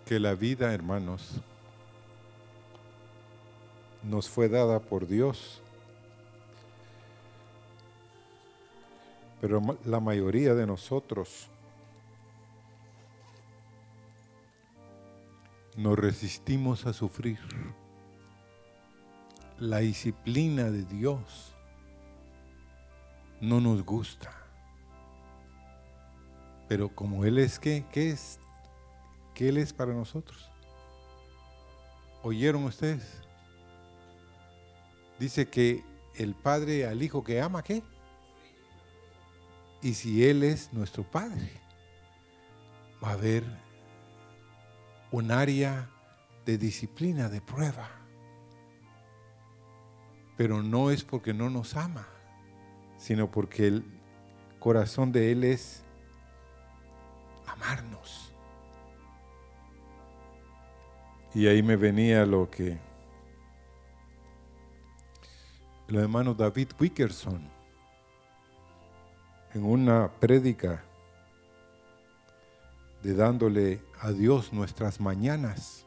que 0.06 0.22
la 0.22 0.36
vida, 0.36 0.74
hermanos, 0.74 1.42
nos 4.04 4.30
fue 4.30 4.48
dada 4.48 4.80
por 4.80 5.06
Dios, 5.06 5.62
pero 9.42 9.62
la 9.84 10.00
mayoría 10.00 10.56
de 10.56 10.66
nosotros 10.66 11.50
nos 15.76 16.00
resistimos 16.00 16.86
a 16.86 16.94
sufrir. 16.94 17.40
La 19.58 19.80
disciplina 19.80 20.72
de 20.72 20.86
Dios 20.86 21.54
no 23.42 23.60
nos 23.62 23.84
gusta. 23.84 24.32
Pero 26.68 26.90
como 26.90 27.26
Él 27.26 27.38
es 27.38 27.60
qué, 27.60 27.86
¿qué 27.92 28.12
es? 28.12 28.40
¿Qué 29.34 29.50
Él 29.50 29.58
es 29.58 29.74
para 29.74 29.94
nosotros? 29.94 30.50
¿Oyeron 32.24 32.66
ustedes? 32.66 33.22
Dice 35.20 35.50
que 35.50 35.84
el 36.16 36.36
Padre 36.36 36.86
al 36.86 37.02
Hijo 37.02 37.24
que 37.24 37.42
ama, 37.42 37.64
¿qué? 37.64 37.82
Y 39.82 39.94
si 39.94 40.26
Él 40.26 40.44
es 40.44 40.74
nuestro 40.74 41.04
Padre, 41.04 41.52
va 43.04 43.10
a 43.10 43.14
haber 43.14 43.44
un 45.12 45.32
área 45.32 45.90
de 46.46 46.58
disciplina, 46.58 47.30
de 47.30 47.42
prueba. 47.42 47.90
Pero 50.38 50.62
no 50.62 50.92
es 50.92 51.04
porque 51.04 51.34
no 51.34 51.50
nos 51.50 51.76
ama, 51.76 52.08
sino 53.00 53.32
porque 53.32 53.66
el 53.68 53.84
corazón 54.60 55.12
de 55.12 55.32
Él 55.32 55.44
es 55.44 55.84
amarnos. 57.48 58.32
Y 61.34 61.48
ahí 61.48 61.64
me 61.64 61.76
venía 61.76 62.26
lo 62.26 62.50
que 62.50 62.78
el 65.88 65.96
hermano 65.96 66.36
David 66.36 66.70
Wickerson 66.80 67.50
en 69.54 69.64
una 69.64 70.12
prédica 70.20 70.84
de 73.02 73.14
dándole 73.14 73.82
a 74.02 74.12
Dios 74.12 74.52
nuestras 74.52 75.00
mañanas, 75.00 75.86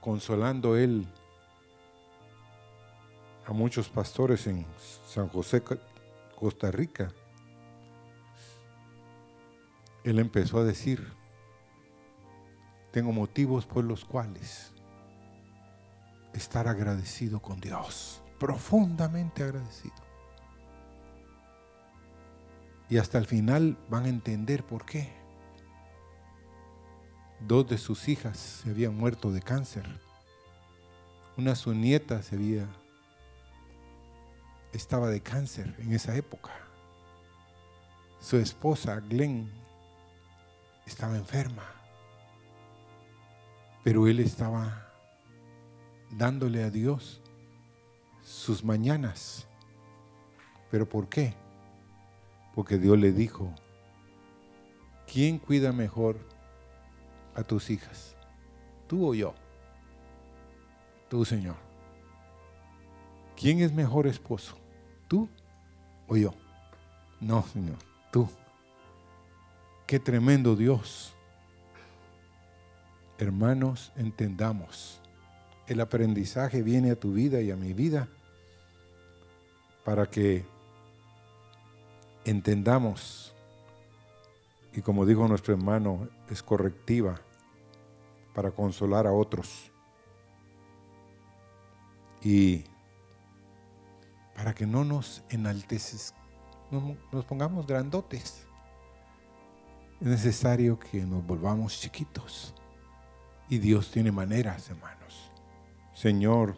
consolando 0.00 0.76
Él 0.76 1.06
a 3.50 3.52
muchos 3.52 3.88
pastores 3.88 4.46
en 4.46 4.64
San 5.08 5.28
José, 5.28 5.60
Costa 6.38 6.70
Rica. 6.70 7.12
Él 10.04 10.20
empezó 10.20 10.60
a 10.60 10.64
decir, 10.64 11.12
tengo 12.92 13.10
motivos 13.10 13.66
por 13.66 13.84
los 13.84 14.04
cuales 14.04 14.72
estar 16.32 16.68
agradecido 16.68 17.42
con 17.42 17.58
Dios, 17.58 18.22
profundamente 18.38 19.42
agradecido. 19.42 19.96
Y 22.88 22.98
hasta 22.98 23.18
el 23.18 23.26
final 23.26 23.76
van 23.88 24.04
a 24.04 24.10
entender 24.10 24.64
por 24.64 24.86
qué. 24.86 25.12
Dos 27.40 27.68
de 27.68 27.78
sus 27.78 28.08
hijas 28.08 28.38
se 28.62 28.70
habían 28.70 28.96
muerto 28.96 29.32
de 29.32 29.42
cáncer. 29.42 29.88
Una 31.36 31.56
su 31.56 31.74
nieta 31.74 32.22
se 32.22 32.36
había 32.36 32.68
estaba 34.72 35.08
de 35.08 35.20
cáncer 35.20 35.74
en 35.78 35.92
esa 35.92 36.16
época. 36.16 36.52
Su 38.20 38.36
esposa 38.36 39.00
Glenn 39.00 39.50
estaba 40.86 41.16
enferma. 41.16 41.64
Pero 43.82 44.06
él 44.06 44.20
estaba 44.20 44.92
dándole 46.10 46.62
a 46.62 46.70
Dios 46.70 47.22
sus 48.22 48.62
mañanas. 48.62 49.46
¿Pero 50.70 50.88
por 50.88 51.08
qué? 51.08 51.34
Porque 52.54 52.78
Dios 52.78 52.98
le 52.98 53.12
dijo, 53.12 53.52
¿quién 55.10 55.38
cuida 55.38 55.72
mejor 55.72 56.18
a 57.34 57.42
tus 57.42 57.70
hijas? 57.70 58.16
¿Tú 58.86 59.08
o 59.08 59.14
yo? 59.14 59.34
Tú, 61.08 61.24
Señor. 61.24 61.56
¿Quién 63.36 63.60
es 63.60 63.72
mejor 63.72 64.06
esposo? 64.06 64.59
¿Tú 65.10 65.28
o 66.06 66.16
yo? 66.16 66.32
No, 67.20 67.42
Señor, 67.42 67.78
tú. 68.12 68.28
Qué 69.84 69.98
tremendo 69.98 70.54
Dios. 70.54 71.12
Hermanos, 73.18 73.90
entendamos. 73.96 75.00
El 75.66 75.80
aprendizaje 75.80 76.62
viene 76.62 76.92
a 76.92 76.94
tu 77.00 77.12
vida 77.12 77.40
y 77.40 77.50
a 77.50 77.56
mi 77.56 77.72
vida 77.72 78.06
para 79.84 80.06
que 80.06 80.44
entendamos, 82.24 83.34
y 84.72 84.80
como 84.80 85.04
dijo 85.06 85.26
nuestro 85.26 85.54
hermano, 85.54 86.08
es 86.30 86.40
correctiva 86.40 87.20
para 88.32 88.52
consolar 88.52 89.08
a 89.08 89.12
otros. 89.12 89.72
Y 92.22 92.62
para 94.40 94.54
que 94.54 94.64
no 94.64 94.84
nos 94.84 95.22
enalteces, 95.28 96.14
no 96.70 96.96
nos 97.12 97.26
pongamos 97.26 97.66
grandotes. 97.66 98.46
Es 100.00 100.06
necesario 100.06 100.78
que 100.78 101.02
nos 101.02 101.22
volvamos 101.26 101.78
chiquitos. 101.78 102.54
Y 103.50 103.58
Dios 103.58 103.90
tiene 103.90 104.10
maneras, 104.10 104.70
hermanos. 104.70 105.30
Señor, 105.92 106.56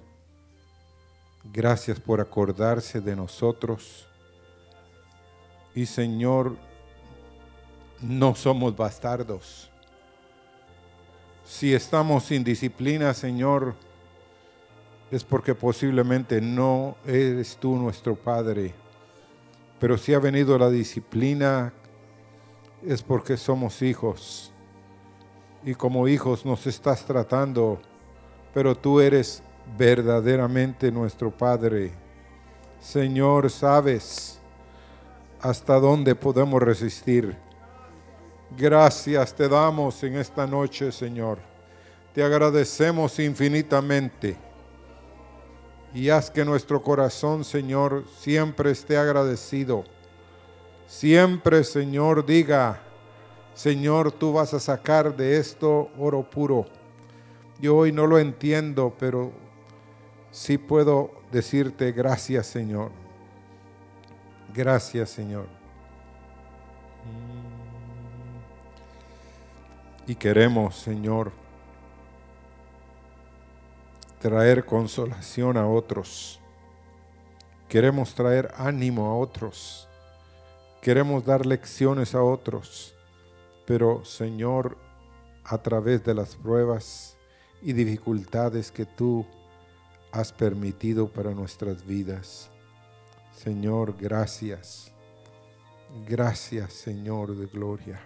gracias 1.53 1.99
por 1.99 2.21
acordarse 2.21 3.01
de 3.01 3.17
nosotros. 3.17 4.07
Y 5.75 5.85
Señor, 5.85 6.57
no 8.01 8.37
somos 8.37 8.77
bastardos. 8.77 9.73
Si 11.45 11.75
estamos 11.75 12.27
sin 12.27 12.45
disciplina, 12.45 13.13
Señor, 13.13 13.75
es 15.13 15.23
porque 15.25 15.55
posiblemente 15.55 16.41
no 16.41 16.97
eres 17.07 17.59
tú 17.59 17.77
nuestro 17.77 18.17
Padre. 18.17 18.73
Pero 19.79 19.99
si 19.99 20.15
ha 20.15 20.19
venido 20.19 20.59
la 20.59 20.71
disciplina, 20.71 21.75
es 22.83 23.03
porque 23.03 23.37
somos 23.37 23.83
hijos. 23.83 24.55
Y 25.65 25.75
como 25.75 26.09
hijos 26.09 26.47
nos 26.47 26.67
estás 26.67 27.05
tratando, 27.05 27.79
pero 28.55 28.75
tú 28.75 29.01
eres 29.01 29.43
verdaderamente 29.77 30.91
nuestro 30.91 31.31
Padre. 31.31 31.93
Señor, 32.81 33.51
sabes 33.51 34.41
hasta 35.43 35.79
dónde 35.79 36.15
podemos 36.15 36.63
resistir. 36.63 37.37
Gracias 38.57 39.35
te 39.35 39.47
damos 39.47 40.03
en 40.05 40.17
esta 40.17 40.47
noche, 40.47 40.91
Señor. 40.91 41.39
Te 42.15 42.23
agradecemos 42.23 43.19
infinitamente 43.19 44.52
y 45.95 46.09
haz 46.09 46.31
que 46.31 46.45
nuestro 46.45 46.83
corazón, 46.83 47.45
Señor, 47.45 48.05
siempre 48.19 48.71
esté 48.71 48.97
agradecido. 48.97 49.85
Siempre, 50.87 51.65
Señor, 51.65 52.25
diga, 52.25 52.81
Señor, 53.55 54.13
tú 54.13 54.33
vas 54.33 54.55
a 54.55 54.61
sacar 54.61 55.15
de 55.15 55.37
esto 55.37 55.91
oro 55.99 56.29
puro. 56.29 56.67
Yo 57.61 57.77
hoy 57.77 57.93
no 57.93 58.07
lo 58.07 58.19
entiendo, 58.19 58.95
pero 58.99 59.33
sí 60.31 60.59
puedo 60.59 61.13
decirte 61.31 61.93
gracias, 61.93 62.47
Señor. 62.47 62.91
Gracias, 64.55 65.11
Señor. 65.11 65.47
Y 70.07 70.15
queremos, 70.15 70.77
Señor, 70.77 71.33
traer 74.23 74.65
consolación 74.65 75.57
a 75.57 75.67
otros. 75.67 76.39
Queremos 77.69 78.15
traer 78.15 78.53
ánimo 78.57 79.07
a 79.07 79.17
otros. 79.17 79.89
Queremos 80.81 81.25
dar 81.25 81.45
lecciones 81.45 82.15
a 82.15 82.23
otros. 82.23 82.95
Pero 83.67 84.05
Señor, 84.05 84.79
a 85.45 85.59
través 85.59 86.05
de 86.05 86.15
las 86.15 86.37
pruebas 86.37 87.17
y 87.61 87.73
dificultades 87.73 88.71
que 88.71 88.87
tú 88.87 89.27
has 90.13 90.33
permitido 90.33 91.09
para 91.09 91.33
nuestras 91.33 91.85
vidas. 91.85 92.49
Señor, 93.35 93.97
gracias. 93.99 94.93
Gracias, 96.07 96.75
Señor 96.75 97.35
de 97.37 97.47
gloria. 97.47 98.01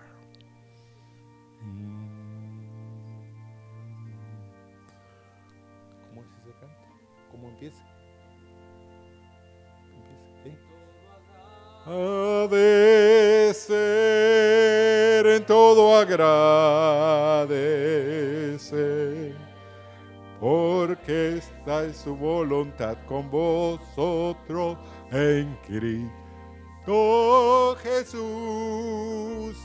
En 15.37 15.45
todo 15.45 15.97
agradece, 15.97 17.45
porque 20.41 21.37
esta 21.37 21.85
es 21.85 21.99
su 21.99 22.17
voluntad 22.17 22.97
con 23.07 23.31
vosotros 23.31 24.79
en 25.13 25.55
Cristo 25.67 27.77
Jesús. 27.83 29.59